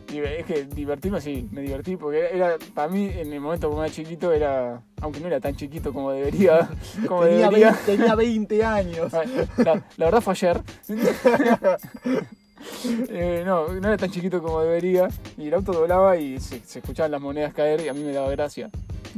Diver- 0.07 0.39
Es 0.39 0.45
que 0.45 0.63
divertirme, 0.65 1.19
sí, 1.19 1.49
me 1.51 1.61
divertí 1.61 1.97
porque 1.97 2.19
era, 2.19 2.29
era- 2.55 2.57
para 2.73 2.87
mí 2.87 3.05
en 3.13 3.31
el 3.33 3.39
momento 3.41 3.69
como 3.69 3.83
era 3.83 3.93
chiquito 3.93 4.31
era, 4.31 4.81
aunque 5.01 5.19
no 5.19 5.27
era 5.27 5.39
tan 5.41 5.55
chiquito 5.55 5.91
como 5.93 6.11
debería, 6.11 6.69
como 7.07 7.23
Tenía 7.23 7.47
debería. 7.49 7.71
20, 7.71 7.85
tenía 7.97 8.15
20 8.15 8.63
años. 8.63 9.11
La, 9.57 9.83
la 9.97 10.05
verdad 10.05 10.21
fue 10.21 10.31
ayer. 10.33 10.61
Eh, 13.09 13.43
no, 13.45 13.67
no 13.69 13.87
era 13.87 13.97
tan 13.97 14.11
chiquito 14.11 14.41
como 14.41 14.61
debería. 14.61 15.07
Y 15.37 15.47
el 15.47 15.53
auto 15.53 15.71
doblaba 15.73 16.17
y 16.17 16.39
se, 16.39 16.57
escuchaban 16.57 17.11
las 17.11 17.21
monedas 17.21 17.53
caer 17.53 17.81
y 17.81 17.87
a 17.89 17.93
mí 17.93 18.03
me 18.03 18.11
daba 18.11 18.29
gracia. 18.29 18.69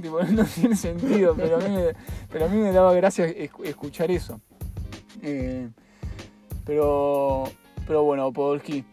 Tipo, 0.01 0.21
no 0.23 0.43
tiene 0.45 0.75
sentido, 0.75 1.33
pero 1.35 1.55
a 1.57 1.59
mí 1.59 1.69
me, 1.69 2.43
a 2.43 2.47
mí 2.47 2.57
me 2.57 2.71
daba 2.71 2.93
gracia 2.93 3.25
es- 3.25 3.51
escuchar 3.63 4.11
eso. 4.11 4.39
Eh, 5.21 5.69
pero, 6.65 7.45
pero 7.87 8.03
bueno, 8.03 8.31
Podolski, 8.31 8.83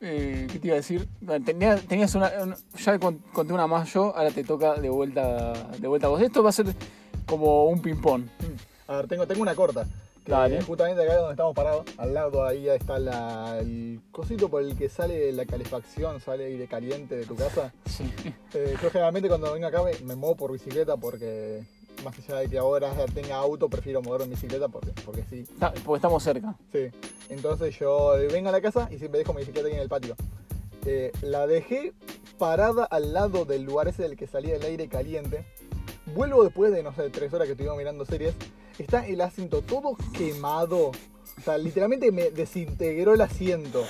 eh, 0.00 0.46
¿qué 0.50 0.58
te 0.58 0.66
iba 0.68 0.74
a 0.74 0.78
decir? 0.78 1.08
Tenías 1.44 2.14
una, 2.14 2.30
ya 2.78 2.98
con- 2.98 3.18
conté 3.32 3.52
una 3.52 3.66
más 3.66 3.92
yo, 3.92 4.14
ahora 4.16 4.30
te 4.30 4.44
toca 4.44 4.74
de 4.74 4.88
vuelta, 4.88 5.52
de 5.78 5.88
vuelta 5.88 6.06
a 6.06 6.10
vos. 6.10 6.20
Esto 6.20 6.42
va 6.42 6.50
a 6.50 6.52
ser 6.52 6.66
como 7.26 7.64
un 7.66 7.80
ping-pong. 7.80 8.24
A 8.88 8.96
ver, 8.96 9.08
tengo, 9.08 9.26
tengo 9.26 9.42
una 9.42 9.54
corta. 9.54 9.86
Dale. 10.26 10.60
Justamente 10.62 11.02
acá 11.02 11.16
donde 11.16 11.32
estamos 11.32 11.54
parados, 11.54 11.84
al 11.98 12.12
lado 12.14 12.44
ahí 12.44 12.68
está 12.68 12.98
la, 12.98 13.58
el 13.60 14.00
cosito 14.10 14.48
por 14.48 14.62
el 14.62 14.76
que 14.76 14.88
sale 14.88 15.32
la 15.32 15.46
calefacción, 15.46 16.20
sale 16.20 16.46
aire 16.46 16.66
caliente 16.66 17.16
de 17.16 17.24
tu 17.26 17.36
casa. 17.36 17.72
Sí. 17.86 18.10
Eh, 18.54 18.74
yo 18.82 18.90
generalmente 18.90 19.28
cuando 19.28 19.52
vengo 19.52 19.66
acá 19.66 19.82
me, 19.82 19.92
me 20.04 20.16
muevo 20.16 20.36
por 20.36 20.52
bicicleta 20.52 20.96
porque 20.96 21.62
más 22.04 22.18
allá 22.18 22.40
de 22.40 22.48
que 22.48 22.58
ahora 22.58 22.92
tenga 23.14 23.36
auto, 23.36 23.68
prefiero 23.68 24.02
moverme 24.02 24.24
en 24.24 24.30
bicicleta 24.30 24.68
porque, 24.68 24.92
porque 25.04 25.24
sí. 25.30 25.40
Está- 25.40 25.72
porque 25.84 25.96
estamos 25.98 26.22
cerca. 26.22 26.56
Sí. 26.72 26.88
Entonces 27.28 27.78
yo 27.78 28.14
vengo 28.32 28.48
a 28.48 28.52
la 28.52 28.60
casa 28.60 28.88
y 28.90 28.98
siempre 28.98 29.18
dejo 29.18 29.32
mi 29.32 29.40
bicicleta 29.40 29.68
ahí 29.68 29.74
en 29.74 29.80
el 29.80 29.88
patio. 29.88 30.16
Eh, 30.84 31.10
la 31.22 31.46
dejé 31.46 31.92
parada 32.38 32.84
al 32.84 33.12
lado 33.12 33.44
del 33.44 33.62
lugar 33.62 33.88
ese 33.88 34.02
del 34.02 34.16
que 34.16 34.26
salía 34.26 34.56
el 34.56 34.62
aire 34.62 34.88
caliente. 34.88 35.44
Vuelvo 36.16 36.42
después 36.42 36.72
de, 36.72 36.82
no 36.82 36.94
sé, 36.94 37.10
tres 37.10 37.32
horas 37.32 37.46
que 37.46 37.52
estuvimos 37.52 37.76
mirando 37.78 38.04
series. 38.06 38.34
Está 38.78 39.06
el 39.06 39.20
asiento 39.20 39.62
todo 39.62 39.96
quemado. 40.16 40.88
O 40.88 41.40
sea, 41.44 41.58
literalmente 41.58 42.10
me 42.10 42.30
desintegró 42.30 43.14
el 43.14 43.20
asiento. 43.20 43.84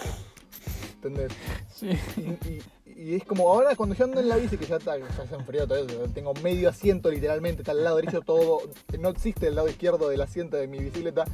¿Entendés? 0.96 1.32
Sí. 1.72 1.90
Y, 2.16 2.48
y- 2.48 2.62
y 2.98 3.14
es 3.14 3.24
como 3.24 3.50
ahora 3.50 3.76
cuando 3.76 3.94
yo 3.94 4.04
ando 4.06 4.20
en 4.20 4.28
la 4.28 4.36
bici, 4.36 4.56
que 4.56 4.64
ya, 4.64 4.76
está, 4.76 4.96
ya 4.96 5.06
se 5.28 5.34
enfrió 5.34 5.66
todo 5.68 5.84
eso, 5.84 6.08
tengo 6.14 6.32
medio 6.42 6.70
asiento 6.70 7.10
literalmente, 7.10 7.60
está 7.60 7.72
al 7.72 7.84
lado 7.84 7.96
derecho 7.96 8.22
todo, 8.22 8.62
no 8.98 9.10
existe 9.10 9.48
el 9.48 9.54
lado 9.54 9.68
izquierdo 9.68 10.08
del 10.08 10.22
asiento 10.22 10.56
de 10.56 10.66
mi 10.66 10.78
bicicleta. 10.78 11.26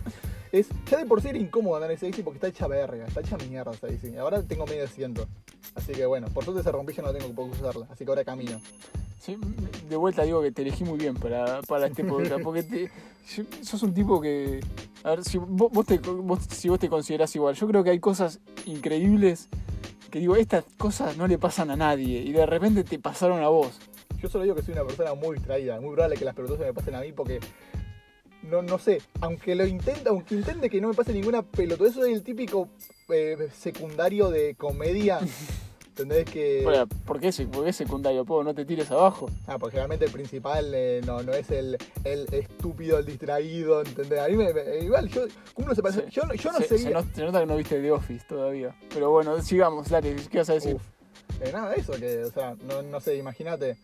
Es, 0.53 0.69
ya 0.91 0.99
de 0.99 1.07
por 1.07 1.23
sí 1.23 1.29
era 1.29 1.39
incómodo 1.39 1.77
andar 1.77 1.91
en 1.91 1.97
esa 1.97 2.07
bici 2.07 2.23
porque 2.23 2.37
está 2.37 2.49
hecha 2.49 2.67
verga, 2.69 3.07
está 3.07 3.21
hecha 3.21 3.37
mierda 3.39 3.73
esa 3.73 3.87
bici. 3.87 4.17
Ahora 4.17 4.43
tengo 4.43 4.67
medio 4.67 4.85
asiento. 4.85 5.27
Así 5.75 5.93
que 5.93 6.05
bueno, 6.07 6.29
por 6.29 6.45
suerte 6.45 6.63
se 6.63 6.71
rompió 6.71 6.93
y 6.93 6.97
ya 6.97 7.03
no 7.03 7.13
tengo 7.13 7.35
que 7.35 7.57
usarla, 7.59 7.87
así 7.91 8.05
que 8.05 8.11
ahora 8.11 8.25
camino. 8.25 8.61
Sí, 9.19 9.39
de 9.89 9.97
vuelta 9.97 10.25
digo 10.25 10.43
que 10.43 10.53
te 10.53 10.63
elegí 10.63 10.85
muy 10.85 10.99
bien 10.99 11.15
para, 11.15 11.63
para 11.63 11.87
este 11.87 12.05
podcast, 12.05 12.43
porque 12.43 12.63
te- 12.65 12.91
sos 13.65 13.83
un 13.83 13.95
tipo 13.95 14.21
que... 14.21 14.61
A 15.05 15.11
ver, 15.11 15.25
si 15.25 15.39
vos, 15.39 15.71
vos 15.73 15.87
te, 15.87 15.99
vos- 15.99 16.45
si 16.51 16.69
vos 16.69 16.79
te 16.79 16.89
considerás 16.89 17.35
igual, 17.37 17.55
yo 17.55 17.67
creo 17.69 17.83
que 17.85 17.91
hay 17.91 18.01
cosas 18.01 18.41
increíbles 18.67 19.49
que 20.11 20.19
digo, 20.19 20.37
estas 20.37 20.65
cosas 20.77 21.17
no 21.17 21.27
le 21.27 21.39
pasan 21.39 21.71
a 21.71 21.77
nadie 21.77 22.21
y 22.21 22.33
de 22.33 22.45
repente 22.45 22.85
te 22.85 22.99
pasaron 22.99 23.43
a 23.43 23.49
vos. 23.49 23.79
Yo 24.21 24.29
solo 24.29 24.45
digo 24.45 24.55
que 24.57 24.63
soy 24.63 24.75
una 24.75 24.85
persona 24.85 25.15
muy 25.15 25.37
distraída, 25.37 25.81
muy 25.81 25.93
probable 25.95 26.17
que 26.17 26.25
las 26.25 26.35
pelotas 26.35 26.59
me 26.59 26.75
pasen 26.75 26.95
a 26.97 27.01
mí 27.01 27.13
porque 27.13 27.41
no, 28.43 28.63
no 28.63 28.79
sé, 28.79 29.01
aunque 29.21 29.55
lo 29.55 29.67
intente, 29.67 30.09
aunque 30.09 30.35
intente 30.35 30.69
que 30.71 30.81
no 30.81 30.89
me 30.89 30.95
pase 30.95 31.13
ninguna 31.13 31.43
pelotudez, 31.43 31.95
soy 31.95 32.13
el 32.13 32.23
típico 32.23 32.69
eh, 33.09 33.49
secundario 33.57 34.31
de 34.31 34.55
comedia. 34.55 35.21
¿Entendés 35.93 36.25
que.? 36.25 36.63
Bueno, 36.65 36.87
¿por 37.05 37.21
qué, 37.21 37.31
por 37.53 37.65
qué 37.67 37.73
secundario? 37.75 38.25
No 38.27 38.55
te 38.55 38.65
tires 38.65 38.91
abajo. 38.91 39.29
Ah, 39.47 39.59
porque 39.59 39.77
realmente 39.77 40.07
el 40.07 40.11
principal 40.11 40.73
eh, 40.75 41.03
no, 41.05 41.23
no 41.23 41.35
es 41.35 41.51
el, 41.51 41.77
el 42.05 42.27
estúpido, 42.33 42.99
el 42.99 43.05
distraído, 43.05 43.83
¿entendés? 43.83 44.19
A 44.21 44.27
mí 44.29 44.37
me, 44.37 44.55
me- 44.55 44.79
igual, 44.79 45.07
yo, 45.11 45.27
uno 45.57 45.75
se 45.75 45.83
parece. 45.83 46.07
Yo, 46.11 46.23
yo 46.33 46.51
no 46.51 46.59
se, 46.61 46.65
se 46.69 46.79
seguía. 46.79 46.95
not- 46.95 47.15
se 47.15 47.23
nota 47.23 47.41
que 47.41 47.47
no 47.47 47.57
viste 47.59 47.79
The 47.79 47.91
Office 47.93 48.25
todavía. 48.27 48.75
Pero 48.95 49.11
bueno, 49.11 49.43
sigamos, 49.43 49.91
dale, 49.91 50.17
¿qué 50.31 50.39
vas 50.39 50.49
a 50.49 50.55
decir? 50.55 50.77
Uf. 50.77 50.83
Eh, 51.43 51.51
nada, 51.53 51.75
eso, 51.75 51.93
que, 51.93 52.25
o 52.25 52.31
sea, 52.33 52.57
no, 52.67 52.81
no 52.81 52.99
sé, 52.99 53.17
imagínate. 53.17 53.77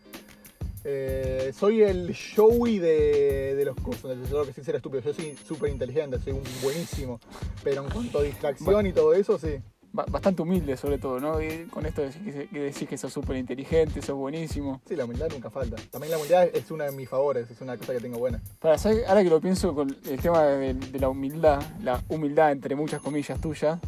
Eh, 0.84 1.52
soy 1.58 1.82
el 1.82 2.12
showy 2.12 2.78
de, 2.78 3.54
de 3.56 3.64
los 3.64 3.76
cursos, 3.76 4.16
yo 4.30 4.44
que 4.46 4.52
sí 4.52 4.62
ser 4.62 4.76
estúpido, 4.76 5.02
yo 5.02 5.12
soy 5.12 5.36
súper 5.46 5.70
inteligente, 5.70 6.18
soy 6.20 6.32
un 6.32 6.42
buenísimo, 6.62 7.20
pero 7.64 7.82
en 7.84 7.90
cuanto 7.90 8.20
a 8.20 8.22
distracción 8.22 8.86
y 8.86 8.92
todo 8.92 9.12
eso, 9.14 9.38
sí. 9.38 9.56
Ba- 9.90 10.04
Bastante 10.08 10.42
humilde 10.42 10.76
sobre 10.76 10.98
todo, 10.98 11.18
¿no? 11.18 11.40
Y 11.42 11.66
con 11.70 11.86
esto 11.86 12.02
decís 12.02 12.20
que, 12.22 12.46
que 12.48 12.58
decís 12.60 12.86
que 12.88 12.98
sos 12.98 13.10
súper 13.12 13.36
inteligente, 13.36 14.02
sos 14.02 14.16
buenísimo. 14.16 14.80
Sí, 14.86 14.94
la 14.94 15.04
humildad 15.06 15.28
nunca 15.30 15.50
falta. 15.50 15.76
También 15.90 16.10
la 16.10 16.18
humildad 16.18 16.46
es 16.52 16.70
una 16.70 16.84
de 16.84 16.92
mis 16.92 17.08
favores, 17.08 17.50
es 17.50 17.60
una 17.62 17.76
cosa 17.78 17.94
que 17.94 18.00
tengo 18.00 18.18
buena. 18.18 18.40
Ahora 18.60 19.22
que 19.24 19.30
lo 19.30 19.40
pienso 19.40 19.74
con 19.74 19.88
el 20.08 20.20
tema 20.20 20.42
de, 20.44 20.74
de 20.74 20.98
la 21.00 21.08
humildad, 21.08 21.60
la 21.82 22.02
humildad 22.08 22.52
entre 22.52 22.74
muchas 22.76 23.00
comillas 23.00 23.40
tuyas, 23.40 23.78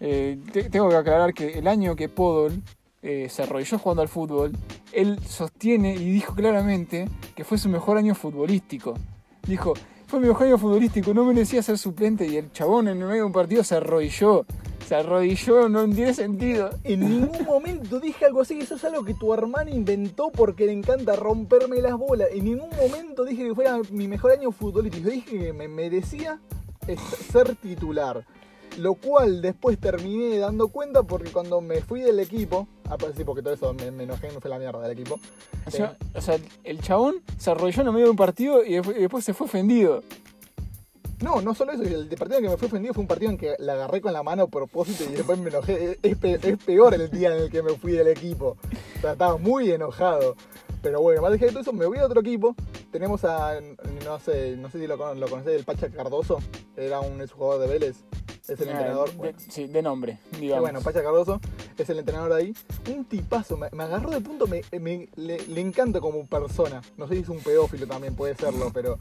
eh, 0.00 0.38
te- 0.52 0.68
tengo 0.70 0.88
que 0.88 0.96
aclarar 0.96 1.32
que 1.32 1.58
el 1.58 1.68
año 1.68 1.94
que 1.96 2.08
Podol 2.08 2.60
eh, 3.10 3.30
se 3.30 3.42
arrodilló 3.42 3.78
jugando 3.78 4.02
al 4.02 4.08
fútbol, 4.08 4.52
él 4.92 5.18
sostiene 5.26 5.94
y 5.94 6.10
dijo 6.10 6.34
claramente 6.34 7.08
que 7.34 7.42
fue 7.42 7.56
su 7.56 7.70
mejor 7.70 7.96
año 7.96 8.14
futbolístico. 8.14 8.92
Dijo, 9.46 9.72
fue 10.06 10.20
mi 10.20 10.28
mejor 10.28 10.48
año 10.48 10.58
futbolístico, 10.58 11.14
no 11.14 11.24
merecía 11.24 11.62
ser 11.62 11.78
suplente 11.78 12.26
y 12.26 12.36
el 12.36 12.52
chabón 12.52 12.86
en 12.86 13.00
el 13.00 13.08
medio 13.08 13.22
de 13.22 13.26
un 13.28 13.32
partido 13.32 13.64
se 13.64 13.76
arrodilló. 13.76 14.44
Se 14.86 14.94
arrodilló, 14.94 15.70
no 15.70 15.88
tiene 15.88 16.12
sentido. 16.12 16.68
En 16.84 17.00
ningún 17.00 17.46
momento 17.46 17.98
dije 17.98 18.26
algo 18.26 18.42
así, 18.42 18.58
eso 18.58 18.74
es 18.74 18.84
algo 18.84 19.02
que 19.02 19.14
tu 19.14 19.32
hermano 19.32 19.70
inventó 19.70 20.30
porque 20.30 20.66
le 20.66 20.72
encanta 20.72 21.16
romperme 21.16 21.80
las 21.80 21.96
bolas. 21.96 22.28
En 22.30 22.44
ningún 22.44 22.68
momento 22.76 23.24
dije 23.24 23.42
que 23.44 23.54
fuera 23.54 23.80
mi 23.90 24.06
mejor 24.06 24.32
año 24.32 24.52
futbolístico, 24.52 25.08
dije 25.08 25.38
que 25.38 25.52
me 25.54 25.66
merecía 25.66 26.40
ser 27.32 27.56
titular. 27.56 28.26
Lo 28.76 28.94
cual 28.94 29.40
después 29.40 29.78
terminé 29.78 30.36
dando 30.38 30.68
cuenta 30.68 31.02
porque 31.02 31.30
cuando 31.30 31.62
me 31.62 31.80
fui 31.80 32.02
del 32.02 32.20
equipo, 32.20 32.68
ah, 32.88 32.96
pues 32.98 33.14
sí, 33.16 33.24
porque 33.24 33.42
todo 33.42 33.54
eso 33.54 33.72
me, 33.74 33.90
me 33.90 34.04
enojé 34.04 34.28
y 34.28 34.34
me 34.34 34.40
fue 34.40 34.50
la 34.50 34.58
mierda 34.58 34.80
del 34.80 34.92
equipo. 34.92 35.18
O 35.66 35.70
sea, 35.70 35.96
o 36.14 36.20
sea, 36.20 36.38
el 36.64 36.80
chabón 36.80 37.16
se 37.38 37.50
arrodilló 37.50 37.82
en 37.82 37.86
el 37.88 37.92
medio 37.92 38.06
de 38.06 38.10
un 38.10 38.16
partido 38.16 38.64
y 38.64 38.74
después, 38.74 38.96
y 38.96 39.00
después 39.00 39.24
se 39.24 39.34
fue 39.34 39.46
ofendido. 39.46 40.02
No, 41.20 41.40
no 41.42 41.52
solo 41.52 41.72
eso, 41.72 41.82
el 41.82 42.06
partido 42.16 42.38
en 42.38 42.44
que 42.44 42.50
me 42.50 42.56
fui 42.56 42.68
ofendido 42.68 42.94
fue 42.94 43.00
un 43.02 43.08
partido 43.08 43.30
en 43.32 43.38
que 43.38 43.56
la 43.58 43.72
agarré 43.72 44.00
con 44.00 44.12
la 44.12 44.22
mano 44.22 44.44
a 44.44 44.46
propósito 44.46 45.02
y 45.10 45.14
después 45.16 45.36
me 45.40 45.50
enojé. 45.50 45.98
Es, 46.00 46.16
pe- 46.16 46.38
es 46.40 46.58
peor 46.64 46.94
el 46.94 47.10
día 47.10 47.34
en 47.36 47.42
el 47.42 47.50
que 47.50 47.60
me 47.60 47.72
fui 47.74 47.92
del 47.92 48.06
equipo. 48.06 48.56
O 48.98 49.00
sea, 49.00 49.12
estaba 49.12 49.36
muy 49.36 49.70
enojado. 49.72 50.36
Pero 50.80 51.00
bueno, 51.00 51.20
más 51.22 51.32
dejé 51.32 51.46
de 51.46 51.50
todo 51.50 51.62
eso, 51.62 51.72
me 51.72 51.86
voy 51.86 51.98
a 51.98 52.06
otro 52.06 52.20
equipo 52.20 52.54
tenemos 52.92 53.22
a, 53.24 53.60
no 54.04 54.18
sé, 54.20 54.56
no 54.56 54.70
sé 54.70 54.78
si 54.78 54.86
lo, 54.86 54.96
lo 55.14 55.28
conocés, 55.28 55.58
el 55.58 55.64
Pacha 55.64 55.88
Cardoso, 55.90 56.38
era 56.76 57.00
un 57.00 57.20
exjugador 57.20 57.60
de 57.60 57.66
Vélez, 57.66 57.96
es 58.48 58.60
el 58.60 58.68
Ah, 58.68 58.72
entrenador. 58.72 59.10
de- 59.10 59.16
bueno. 59.16 59.38
sí, 59.48 59.66
de 59.66 59.82
nombre, 59.82 60.18
digamos. 60.40 60.62
bueno, 60.62 60.80
Pacha 60.80 61.02
Cardoso 61.02 61.40
es 61.76 61.88
el 61.90 61.98
entrenador 61.98 62.34
de 62.34 62.40
ahí. 62.40 62.54
Un 62.94 63.04
tipazo, 63.04 63.56
me, 63.56 63.68
me 63.72 63.84
agarró 63.84 64.10
de 64.10 64.20
punto, 64.20 64.46
me, 64.46 64.62
me- 64.80 65.08
le, 65.16 65.46
le 65.46 65.60
encanta 65.60 66.00
como 66.00 66.24
persona. 66.26 66.80
No 66.96 67.06
sé 67.08 67.14
si 67.16 67.20
es 67.22 67.28
un 67.28 67.38
pedófilo 67.40 67.86
también, 67.86 68.14
puede 68.14 68.34
serlo, 68.34 68.70
pero. 68.74 68.98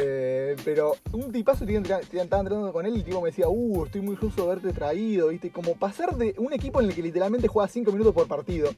eh, 0.00 0.56
pero 0.64 0.94
un 1.12 1.32
tipazo, 1.32 1.64
tenía- 1.64 1.98
estaba 2.00 2.40
entrenando 2.40 2.72
con 2.72 2.86
él 2.86 2.94
y 2.94 2.98
el 2.98 3.04
tipo 3.04 3.20
me 3.20 3.30
decía, 3.30 3.48
uh, 3.48 3.84
estoy 3.86 4.00
muy 4.00 4.16
justo 4.16 4.42
de 4.44 4.52
haberte 4.52 4.72
traído, 4.72 5.28
¿viste? 5.28 5.50
Como 5.50 5.74
pasar 5.76 6.16
de 6.16 6.34
un 6.38 6.52
equipo 6.52 6.80
en 6.80 6.88
el 6.88 6.94
que 6.94 7.02
literalmente 7.02 7.48
juega 7.48 7.68
5 7.68 7.90
minutos 7.92 8.14
por 8.14 8.26
partido 8.28 8.70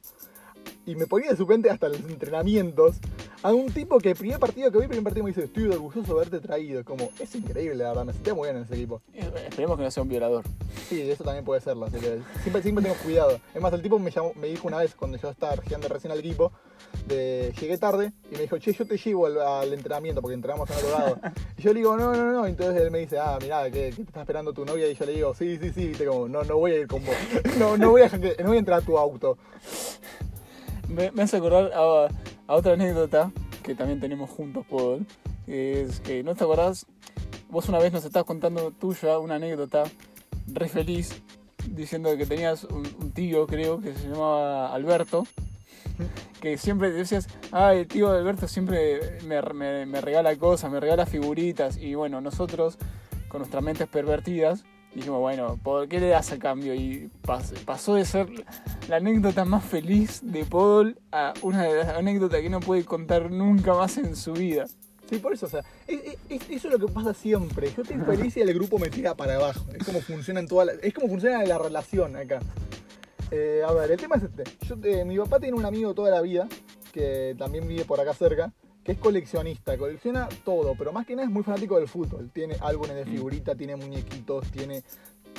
y 0.85 0.95
me 0.95 1.07
ponía 1.07 1.31
de 1.31 1.37
suplente 1.37 1.69
hasta 1.69 1.89
los 1.89 1.99
entrenamientos 1.99 2.97
a 3.41 3.53
un 3.53 3.71
tipo 3.71 3.99
que 3.99 4.09
el 4.09 4.15
primer 4.15 4.39
partido 4.39 4.71
que 4.71 4.77
vi, 4.79 4.83
el 4.85 4.89
primer 4.89 5.03
partido 5.03 5.23
me 5.23 5.29
dice, 5.29 5.43
estoy 5.43 5.65
orgulloso 5.65 6.01
de 6.01 6.19
haberte 6.19 6.39
traído. 6.39 6.83
Como, 6.83 7.11
es 7.19 7.35
increíble, 7.35 7.75
la 7.75 7.89
verdad, 7.89 8.05
me 8.05 8.13
sentía 8.13 8.33
muy 8.33 8.47
bien 8.47 8.57
en 8.57 8.63
ese 8.63 8.73
equipo. 8.73 9.01
Esperemos 9.13 9.77
que 9.77 9.83
no 9.83 9.91
sea 9.91 10.03
un 10.03 10.09
violador. 10.09 10.43
Sí, 10.89 11.01
eso 11.01 11.23
también 11.23 11.45
puede 11.45 11.61
serlo. 11.61 11.85
así 11.85 11.99
que 11.99 12.21
siempre, 12.41 12.63
siempre 12.63 12.83
tengo 12.83 12.95
cuidado. 13.03 13.39
Es 13.53 13.61
más, 13.61 13.71
el 13.73 13.81
tipo 13.81 13.99
me, 13.99 14.09
llamó, 14.09 14.33
me 14.35 14.47
dijo 14.47 14.67
una 14.67 14.77
vez 14.77 14.95
cuando 14.95 15.17
yo 15.17 15.29
estaba 15.29 15.55
llegando 15.55 15.87
recién 15.87 16.11
al 16.11 16.19
equipo, 16.19 16.51
de, 17.07 17.53
llegué 17.59 17.77
tarde 17.77 18.13
y 18.31 18.35
me 18.35 18.41
dijo, 18.41 18.57
che, 18.57 18.73
yo 18.73 18.87
te 18.87 18.97
llevo 18.97 19.27
al, 19.27 19.39
al 19.39 19.73
entrenamiento 19.73 20.21
porque 20.21 20.33
entrenamos 20.33 20.69
en 20.71 20.77
otro 20.77 20.91
lado. 20.91 21.19
Y 21.57 21.61
yo 21.61 21.73
le 21.73 21.79
digo, 21.79 21.95
no, 21.97 22.15
no, 22.15 22.31
no. 22.31 22.47
Entonces 22.47 22.81
él 22.81 22.91
me 22.91 22.99
dice, 22.99 23.19
ah, 23.19 23.37
mirá, 23.41 23.69
que, 23.69 23.91
te 23.91 24.01
está 24.01 24.21
esperando 24.21 24.53
tu 24.53 24.65
novia. 24.65 24.87
Y 24.87 24.95
yo 24.95 25.05
le 25.05 25.13
digo, 25.13 25.35
sí, 25.35 25.57
sí, 25.61 25.71
sí. 25.71 25.87
Viste, 25.89 26.05
como, 26.05 26.27
no, 26.27 26.43
no 26.43 26.57
voy 26.57 26.71
a 26.71 26.79
ir 26.79 26.87
con 26.87 27.05
vos. 27.05 27.15
No, 27.59 27.77
no 27.77 27.91
voy 27.91 28.01
a, 28.01 28.09
no 28.09 28.47
voy 28.47 28.57
a 28.57 28.59
entrar 28.59 28.79
a 28.79 28.85
tu 28.85 28.97
auto. 28.97 29.37
Me, 30.89 31.11
me 31.11 31.23
hace 31.23 31.37
acordar 31.37 31.71
a, 31.73 32.07
a 32.47 32.55
otra 32.55 32.73
anécdota 32.73 33.31
que 33.63 33.75
también 33.75 33.99
tenemos 33.99 34.29
juntos, 34.29 34.65
Paul. 34.69 35.05
Es 35.47 35.99
que, 35.99 36.23
¿no 36.23 36.35
te 36.35 36.43
acordás? 36.43 36.85
Vos 37.49 37.69
una 37.69 37.79
vez 37.79 37.93
nos 37.93 38.03
estabas 38.05 38.25
contando 38.25 38.71
tuya 38.71 39.19
una 39.19 39.35
anécdota 39.35 39.83
re 40.47 40.67
feliz, 40.67 41.21
diciendo 41.69 42.15
que 42.17 42.25
tenías 42.25 42.63
un, 42.65 42.87
un 42.99 43.11
tío, 43.11 43.47
creo, 43.47 43.79
que 43.79 43.93
se 43.95 44.09
llamaba 44.09 44.73
Alberto, 44.73 45.25
que 46.41 46.57
siempre 46.57 46.91
decías, 46.91 47.27
ah, 47.51 47.73
el 47.73 47.87
tío 47.87 48.09
Alberto 48.09 48.47
siempre 48.47 49.19
me, 49.27 49.41
me- 49.53 49.85
me 49.85 50.01
regala 50.01 50.35
cosas, 50.35 50.71
me 50.71 50.79
regala 50.79 51.05
figuritas, 51.05 51.77
y 51.77 51.95
bueno, 51.95 52.21
nosotros, 52.21 52.77
con 53.27 53.39
nuestras 53.39 53.63
mentes 53.63 53.87
pervertidas, 53.87 54.63
dijimos, 54.95 55.19
bueno, 55.19 55.59
¿por 55.61 55.87
qué 55.87 55.99
le 55.99 56.07
das 56.07 56.31
a 56.31 56.39
cambio? 56.39 56.73
Y 56.73 57.09
pas- 57.23 57.53
pasó 57.65 57.95
de 57.95 58.05
ser 58.05 58.27
la 58.87 58.95
anécdota 58.97 59.45
más 59.45 59.63
feliz 59.63 60.21
de 60.23 60.43
Paul 60.45 60.97
a 61.11 61.33
una 61.41 61.63
de 61.63 61.75
las 61.75 61.89
anécdotas 61.89 62.41
que 62.41 62.49
no 62.49 62.59
puede 62.61 62.83
contar 62.85 63.29
nunca 63.29 63.73
más 63.73 63.97
en 63.97 64.15
su 64.15 64.33
vida. 64.33 64.65
Sí, 65.09 65.19
por 65.19 65.33
eso, 65.33 65.45
o 65.45 65.49
sea, 65.49 65.61
es- 65.87 66.01
es- 66.03 66.17
es- 66.29 66.49
eso 66.49 66.67
es 66.69 66.79
lo 66.79 66.87
que 66.87 66.91
pasa 66.91 67.13
siempre. 67.13 67.71
Yo 67.75 67.83
estoy 67.83 67.97
feliz 67.99 68.35
y 68.37 68.41
el 68.41 68.51
grupo 68.53 68.79
me 68.79 68.89
tira 68.89 69.13
para 69.15 69.35
abajo. 69.35 69.63
Es 69.77 69.85
como 69.85 69.99
funciona 70.01 70.39
en 70.39 70.47
toda 70.47 70.65
la, 70.65 70.71
es 70.81 70.93
como 70.93 71.07
funciona 71.09 71.43
la 71.45 71.57
relación 71.59 72.15
acá. 72.15 72.39
Eh, 73.31 73.61
a 73.67 73.71
ver, 73.73 73.91
el 73.91 73.97
tema 73.99 74.15
es 74.15 74.23
este. 74.23 74.43
Yo, 74.65 74.75
eh, 74.83 75.03
mi 75.05 75.17
papá 75.17 75.39
tiene 75.39 75.55
un 75.57 75.65
amigo 75.65 75.93
toda 75.93 76.09
la 76.09 76.21
vida 76.21 76.47
que 76.91 77.35
también 77.37 77.67
vive 77.67 77.83
por 77.85 77.99
acá 77.99 78.13
cerca, 78.13 78.51
que 78.85 78.91
es 78.91 78.99
coleccionista, 78.99 79.75
colecciona 79.79 80.29
todo, 80.43 80.75
pero 80.77 80.93
más 80.93 81.07
que 81.07 81.15
nada 81.15 81.27
es 81.27 81.33
muy 81.33 81.41
fanático 81.41 81.77
del 81.77 81.87
fútbol. 81.87 82.29
Tiene 82.31 82.55
álbumes 82.61 82.95
de 82.95 83.05
figurita, 83.05 83.55
tiene 83.55 83.75
muñequitos, 83.75 84.51
tiene 84.51 84.83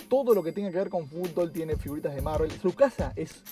todo 0.09 0.35
lo 0.35 0.43
que 0.43 0.51
tenga 0.51 0.73
que 0.73 0.79
ver 0.79 0.91
con 0.91 1.07
fútbol, 1.07 1.53
tiene 1.53 1.77
figuritas 1.77 2.13
de 2.13 2.23
Marvel. 2.23 2.51
Su 2.51 2.75
casa 2.75 3.13
es 3.15 3.45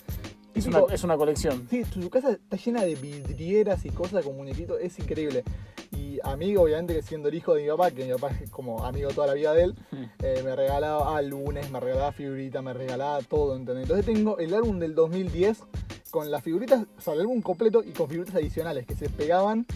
Es 0.54 0.66
una, 0.66 0.82
es 0.92 1.02
una 1.04 1.16
colección. 1.16 1.66
Sí, 1.68 1.84
su 1.84 2.08
casa 2.10 2.30
está 2.32 2.56
llena 2.56 2.82
de 2.82 2.94
vidrieras 2.94 3.84
y 3.84 3.90
cosas 3.90 4.24
con 4.24 4.36
muñequitos, 4.36 4.78
es 4.80 4.98
increíble. 4.98 5.42
Y 5.96 6.18
amigo, 6.22 6.62
obviamente 6.62 6.94
que 6.94 7.02
siendo 7.02 7.28
el 7.28 7.34
hijo 7.34 7.54
de 7.54 7.62
mi 7.62 7.68
papá, 7.68 7.90
que 7.90 8.04
mi 8.04 8.12
papá 8.12 8.30
es 8.42 8.50
como 8.50 8.84
amigo 8.84 9.10
toda 9.10 9.28
la 9.28 9.34
vida 9.34 9.52
de 9.52 9.64
él, 9.64 9.74
eh, 10.22 10.42
me 10.44 10.54
regalaba 10.54 11.16
álbumes, 11.16 11.70
me 11.70 11.80
regalaba 11.80 12.12
figuritas, 12.12 12.62
me 12.62 12.72
regalaba 12.72 13.20
todo, 13.22 13.56
¿entendés? 13.56 13.84
Entonces 13.84 14.06
tengo 14.06 14.38
el 14.38 14.54
álbum 14.54 14.78
del 14.78 14.94
2010 14.94 15.62
con 16.10 16.30
las 16.30 16.42
figuritas, 16.42 16.86
o 16.96 17.00
sea, 17.00 17.14
el 17.14 17.20
álbum 17.20 17.42
completo 17.42 17.82
y 17.82 17.90
con 17.90 18.08
figuritas 18.08 18.36
adicionales 18.36 18.86
que 18.86 18.94
se 18.94 19.08
pegaban 19.08 19.66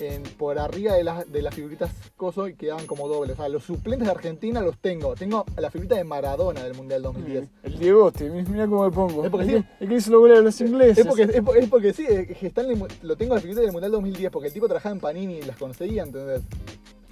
en- 0.00 0.22
por 0.22 0.58
arriba 0.58 0.94
de, 0.94 1.04
las 1.04 1.30
de 1.30 1.42
las 1.42 1.54
figuritas 1.54 1.90
coso 2.16 2.48
y 2.48 2.54
quedaban 2.54 2.86
como 2.86 3.08
dobles. 3.08 3.34
O 3.34 3.36
sea, 3.36 3.48
los 3.48 3.62
suplentes 3.64 4.06
de 4.06 4.12
Argentina 4.12 4.60
los 4.60 4.78
tengo. 4.78 5.14
Tengo 5.14 5.44
la 5.56 5.70
figurita 5.70 5.96
de 5.96 6.04
Maradona 6.04 6.62
del 6.64 6.74
Mundial 6.74 7.02
2010. 7.02 7.48
El 7.62 7.78
Diegote, 7.78 8.30
mira 8.30 8.66
cómo 8.66 8.84
me 8.84 8.90
pongo. 8.90 9.24
Es 9.24 9.30
porque 9.30 9.46
sí. 9.46 9.52
que- 9.52 9.64
el 9.84 9.88
que 9.88 9.94
hizo 9.96 10.10
los 10.10 10.20
goles 10.20 10.38
de 10.38 10.44
los 10.44 10.60
ingleses. 10.60 10.98
Es 10.98 11.06
porque, 11.06 11.22
es, 11.22 11.30
es 11.62 11.68
porque 11.68 11.92
sí, 11.92 12.04
es 12.08 12.38
que 12.38 12.46
está 12.46 12.62
en 12.62 12.70
el 12.70 12.76
mu- 12.76 12.86
lo 13.02 13.16
tengo 13.16 13.34
la 13.34 13.40
figurita 13.40 13.60
del 13.62 13.72
Mundial 13.72 13.92
2010 13.92 14.30
porque 14.30 14.48
el 14.48 14.54
tipo 14.54 14.66
trabajaba 14.66 14.94
en 14.94 15.00
Panini 15.00 15.34
y 15.38 15.42
las 15.42 15.56
conseguía, 15.56 16.02
¿entendés? 16.02 16.42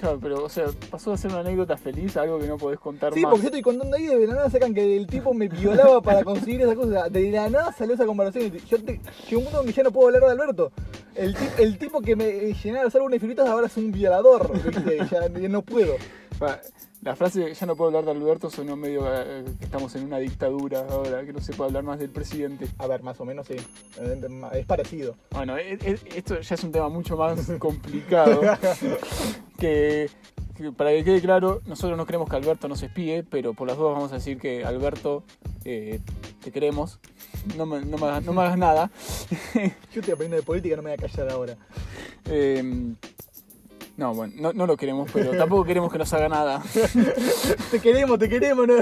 Claro, 0.01 0.19
pero, 0.19 0.43
o 0.43 0.49
sea, 0.49 0.65
pasó 0.91 1.13
a 1.13 1.19
ser 1.19 1.31
una 1.31 1.41
anécdota 1.41 1.77
feliz 1.77 2.17
algo 2.17 2.39
que 2.39 2.47
no 2.47 2.57
podés 2.57 2.81
contar 2.81 3.13
Sí, 3.13 3.21
más. 3.21 3.31
porque 3.31 3.43
yo 3.43 3.49
estoy 3.49 3.61
contando 3.61 3.95
ahí 3.97 4.07
de 4.07 4.27
la 4.27 4.35
nada 4.35 4.51
sacan 4.51 4.73
que 4.73 4.97
el 4.97 5.07
tipo 5.07 5.35
me 5.35 5.47
violaba 5.47 6.01
para 6.01 6.25
conseguir 6.25 6.63
esa 6.63 6.75
cosa. 6.75 7.11
De 7.11 7.31
la 7.31 7.51
nada 7.51 7.71
salió 7.73 7.95
esa 7.95 8.07
conversación. 8.07 8.51
y 8.57 8.67
Yo 8.67 8.83
te, 8.83 8.99
llegó 9.29 9.41
un 9.41 9.45
punto 9.45 9.61
en 9.61 9.67
que 9.67 9.73
ya 9.75 9.83
no 9.83 9.93
puedo 9.93 10.09
hablar 10.09 10.23
de 10.23 10.31
Alberto. 10.31 10.73
El, 11.15 11.37
el 11.59 11.77
tipo 11.77 12.01
que 12.01 12.17
me 12.17 12.29
eh, 12.29 12.55
llenaba 12.55 12.85
los 12.85 12.95
álbumes 12.95 13.17
de 13.17 13.21
figuritas 13.21 13.47
ahora 13.47 13.67
es 13.67 13.77
un 13.77 13.93
violador. 13.93 14.51
¿viste? 14.53 14.99
Ya, 15.11 15.29
ya 15.29 15.49
no 15.51 15.61
puedo. 15.61 15.97
La 17.03 17.17
frase 17.17 17.55
ya 17.55 17.67
no 17.67 17.77
puedo 17.77 17.89
hablar 17.89 18.05
de 18.05 18.11
Alberto 18.11 18.51
sonó 18.51 18.77
medio 18.77 19.05
eh, 19.11 19.43
que 19.59 19.65
estamos 19.65 19.95
en 19.95 20.05
una 20.05 20.19
dictadura 20.19 20.87
ahora, 20.91 21.25
que 21.25 21.33
no 21.33 21.41
se 21.41 21.55
puede 21.55 21.69
hablar 21.69 21.83
más 21.83 21.99
del 21.99 22.11
presidente. 22.11 22.67
A 22.77 22.87
ver, 22.87 23.03
más 23.03 23.19
o 23.21 23.25
menos 23.25 23.47
sí. 23.47 23.57
Es 24.53 24.67
parecido. 24.67 25.17
Bueno, 25.31 25.57
e- 25.57 25.79
e- 25.83 25.99
esto 26.15 26.39
ya 26.41 26.55
es 26.55 26.63
un 26.65 26.73
tema 26.73 26.91
mucho 26.91 27.17
más 27.17 27.41
complicado. 27.59 28.43
que, 29.59 30.11
que 30.55 30.73
para 30.73 30.91
que 30.91 31.03
quede 31.05 31.23
claro, 31.23 31.63
nosotros 31.65 31.97
no 31.97 32.05
queremos 32.05 32.29
que 32.29 32.37
Alberto 32.37 32.69
nos 32.69 32.83
espíe, 32.83 33.23
pero 33.23 33.55
por 33.55 33.67
las 33.67 33.79
dudas 33.79 33.95
vamos 33.95 34.13
a 34.13 34.17
decir 34.17 34.39
que 34.39 34.63
Alberto, 34.67 35.25
eh, 35.65 36.01
te 36.45 36.51
queremos. 36.53 36.99
No 37.57 37.65
me, 37.65 37.81
no 37.83 37.97
me 37.97 38.07
hagas- 38.09 38.25
no 38.25 38.35
me 38.35 38.43
hagas 38.43 38.59
nada. 38.59 38.91
Yo 39.55 40.01
estoy 40.01 40.13
aprendiendo 40.13 40.37
de 40.37 40.43
política, 40.43 40.77
no 40.77 40.83
me 40.83 40.91
voy 40.95 40.99
a 41.03 41.09
callar 41.09 41.31
ahora. 41.31 41.57
Eh, 42.33 42.63
no, 44.01 44.15
bueno, 44.15 44.33
no, 44.39 44.53
no 44.55 44.67
lo 44.67 44.77
queremos, 44.77 45.11
pero 45.13 45.37
tampoco 45.37 45.65
queremos 45.65 45.93
que 45.93 45.99
nos 45.99 46.13
haga 46.15 46.29
nada. 46.29 46.63
Te 47.71 47.79
queremos, 47.81 48.19
te 48.19 48.29
queremos, 48.29 48.67
¿no? 48.67 48.75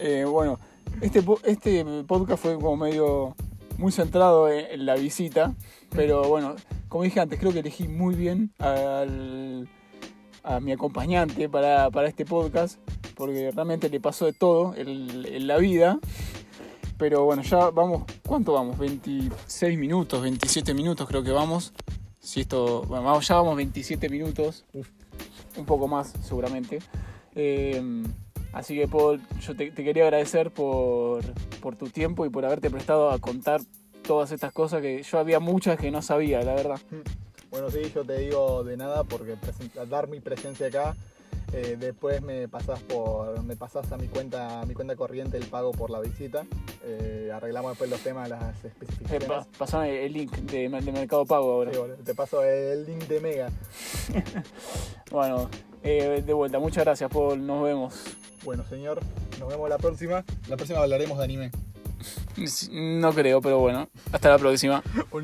Eh, 0.00 0.24
bueno, 0.28 0.58
este, 1.00 1.22
este 1.44 1.84
podcast 2.06 2.42
fue 2.42 2.54
como 2.56 2.76
medio 2.76 3.34
muy 3.78 3.92
centrado 3.92 4.48
en, 4.50 4.66
en 4.72 4.84
la 4.86 4.96
visita, 4.96 5.54
pero 5.90 6.24
bueno, 6.28 6.56
como 6.88 7.04
dije 7.04 7.20
antes, 7.20 7.38
creo 7.38 7.52
que 7.52 7.60
elegí 7.60 7.86
muy 7.88 8.14
bien 8.14 8.52
al- 8.58 9.68
a 10.42 10.60
mi 10.60 10.72
acompañante 10.72 11.48
para, 11.48 11.90
para 11.90 12.08
este 12.08 12.24
podcast, 12.24 12.80
porque 13.14 13.50
realmente 13.54 13.88
le 13.88 14.00
pasó 14.00 14.26
de 14.26 14.32
todo 14.32 14.74
en, 14.76 14.88
en 15.26 15.46
la 15.46 15.56
vida. 15.58 15.98
Pero 16.96 17.24
bueno, 17.24 17.42
ya 17.42 17.70
vamos, 17.70 18.02
¿cuánto 18.26 18.54
vamos? 18.54 18.76
26 18.76 19.78
minutos, 19.78 20.20
27 20.20 20.74
minutos 20.74 21.06
creo 21.06 21.22
que 21.22 21.30
vamos. 21.30 21.72
Si 22.28 22.40
esto, 22.40 22.82
bueno, 22.82 23.18
ya 23.20 23.36
vamos 23.36 23.56
27 23.56 24.10
minutos, 24.10 24.66
un 25.56 25.64
poco 25.64 25.88
más 25.88 26.12
seguramente. 26.22 26.78
Eh, 27.34 27.82
así 28.52 28.76
que 28.76 28.86
Paul, 28.86 29.22
yo 29.40 29.56
te, 29.56 29.70
te 29.70 29.82
quería 29.82 30.02
agradecer 30.02 30.50
por, 30.50 31.24
por 31.62 31.76
tu 31.76 31.88
tiempo 31.88 32.26
y 32.26 32.28
por 32.28 32.44
haberte 32.44 32.68
prestado 32.68 33.10
a 33.10 33.18
contar 33.18 33.62
todas 34.06 34.30
estas 34.30 34.52
cosas 34.52 34.82
que 34.82 35.02
yo 35.02 35.18
había 35.18 35.40
muchas 35.40 35.78
que 35.78 35.90
no 35.90 36.02
sabía, 36.02 36.42
la 36.42 36.54
verdad. 36.54 36.78
Bueno, 37.50 37.70
sí, 37.70 37.90
yo 37.94 38.04
te 38.04 38.18
digo 38.18 38.62
de 38.62 38.76
nada 38.76 39.04
porque 39.04 39.36
dar 39.88 40.08
mi 40.08 40.20
presencia 40.20 40.66
acá, 40.66 40.94
eh, 41.52 41.76
después 41.78 42.20
me 42.22 42.46
pasás 42.48 42.80
por, 42.82 43.42
me 43.42 43.56
pasás 43.56 43.90
a 43.92 43.96
mi 43.96 44.06
cuenta, 44.08 44.60
a 44.60 44.66
mi 44.66 44.74
cuenta 44.74 44.94
corriente 44.96 45.36
el 45.36 45.46
pago 45.46 45.72
por 45.72 45.90
la 45.90 46.00
visita. 46.00 46.44
Eh, 46.84 47.30
arreglamos 47.34 47.72
después 47.72 47.90
los 47.90 48.00
temas, 48.00 48.28
las 48.28 48.42
Eh, 48.64 48.68
especificaciones. 48.68 49.28
pa- 49.28 49.46
pasame 49.58 50.04
el 50.04 50.12
link 50.12 50.32
de, 50.32 50.68
de 50.68 50.92
Mercado 50.92 51.24
Pago 51.26 51.52
ahora. 51.52 51.72
Sí, 51.72 51.78
bueno, 51.78 51.94
te 52.04 52.14
paso 52.14 52.42
el 52.44 52.84
link 52.86 53.04
de 53.08 53.20
Mega. 53.20 53.50
Bueno, 55.10 55.48
eh, 55.82 56.22
de 56.24 56.32
vuelta, 56.34 56.58
muchas 56.58 56.84
gracias 56.84 57.10
Paul, 57.10 57.46
nos 57.46 57.62
vemos. 57.64 57.94
Bueno, 58.44 58.62
señor, 58.68 59.00
nos 59.40 59.48
vemos 59.48 59.68
la 59.70 59.78
próxima. 59.78 60.24
La 60.48 60.56
próxima 60.56 60.80
hablaremos 60.80 61.18
de 61.18 61.24
anime. 61.24 61.50
No 62.70 63.12
creo, 63.12 63.40
pero 63.40 63.58
bueno, 63.58 63.88
hasta 64.12 64.28
la 64.28 64.38
próxima. 64.38 64.82
¿O 65.10 65.20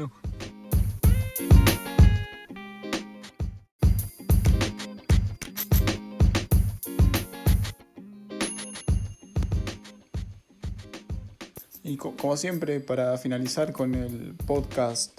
Y 11.94 11.96
co- 11.96 12.16
como 12.16 12.36
siempre, 12.36 12.80
para 12.80 13.16
finalizar 13.18 13.72
con 13.72 13.94
el 13.94 14.34
podcast 14.46 15.12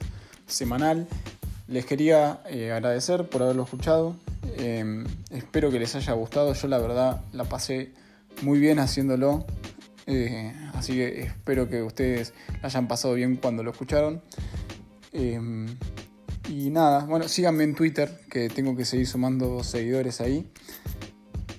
semanal, 0.45 1.07
les 1.69 1.85
quería 1.85 2.41
eh, 2.49 2.73
agradecer 2.73 3.29
por 3.29 3.43
haberlo 3.43 3.63
escuchado. 3.63 4.17
Eh, 4.57 5.05
espero 5.29 5.71
que 5.71 5.79
les 5.79 5.95
haya 5.95 6.11
gustado. 6.11 6.53
Yo 6.53 6.67
la 6.67 6.77
verdad 6.77 7.21
la 7.31 7.45
pasé 7.45 7.93
muy 8.41 8.59
bien 8.59 8.79
haciéndolo. 8.79 9.45
Eh, 10.05 10.53
así 10.73 10.95
que 10.95 11.21
espero 11.21 11.69
que 11.69 11.81
ustedes 11.81 12.33
hayan 12.61 12.89
pasado 12.89 13.13
bien 13.13 13.37
cuando 13.37 13.63
lo 13.63 13.71
escucharon. 13.71 14.21
Eh, 15.13 15.39
y 16.49 16.69
nada, 16.71 17.05
bueno, 17.05 17.29
síganme 17.29 17.63
en 17.63 17.73
Twitter, 17.73 18.19
que 18.29 18.49
tengo 18.49 18.75
que 18.75 18.83
seguir 18.83 19.07
sumando 19.07 19.63
seguidores 19.63 20.19
ahí. 20.19 20.45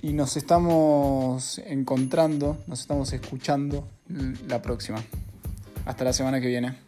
Y 0.01 0.13
nos 0.13 0.37
estamos 0.37 1.59
encontrando, 1.65 2.57
nos 2.67 2.81
estamos 2.81 3.13
escuchando 3.13 3.87
la 4.47 4.61
próxima. 4.61 4.99
Hasta 5.85 6.03
la 6.03 6.13
semana 6.13 6.39
que 6.39 6.47
viene. 6.47 6.86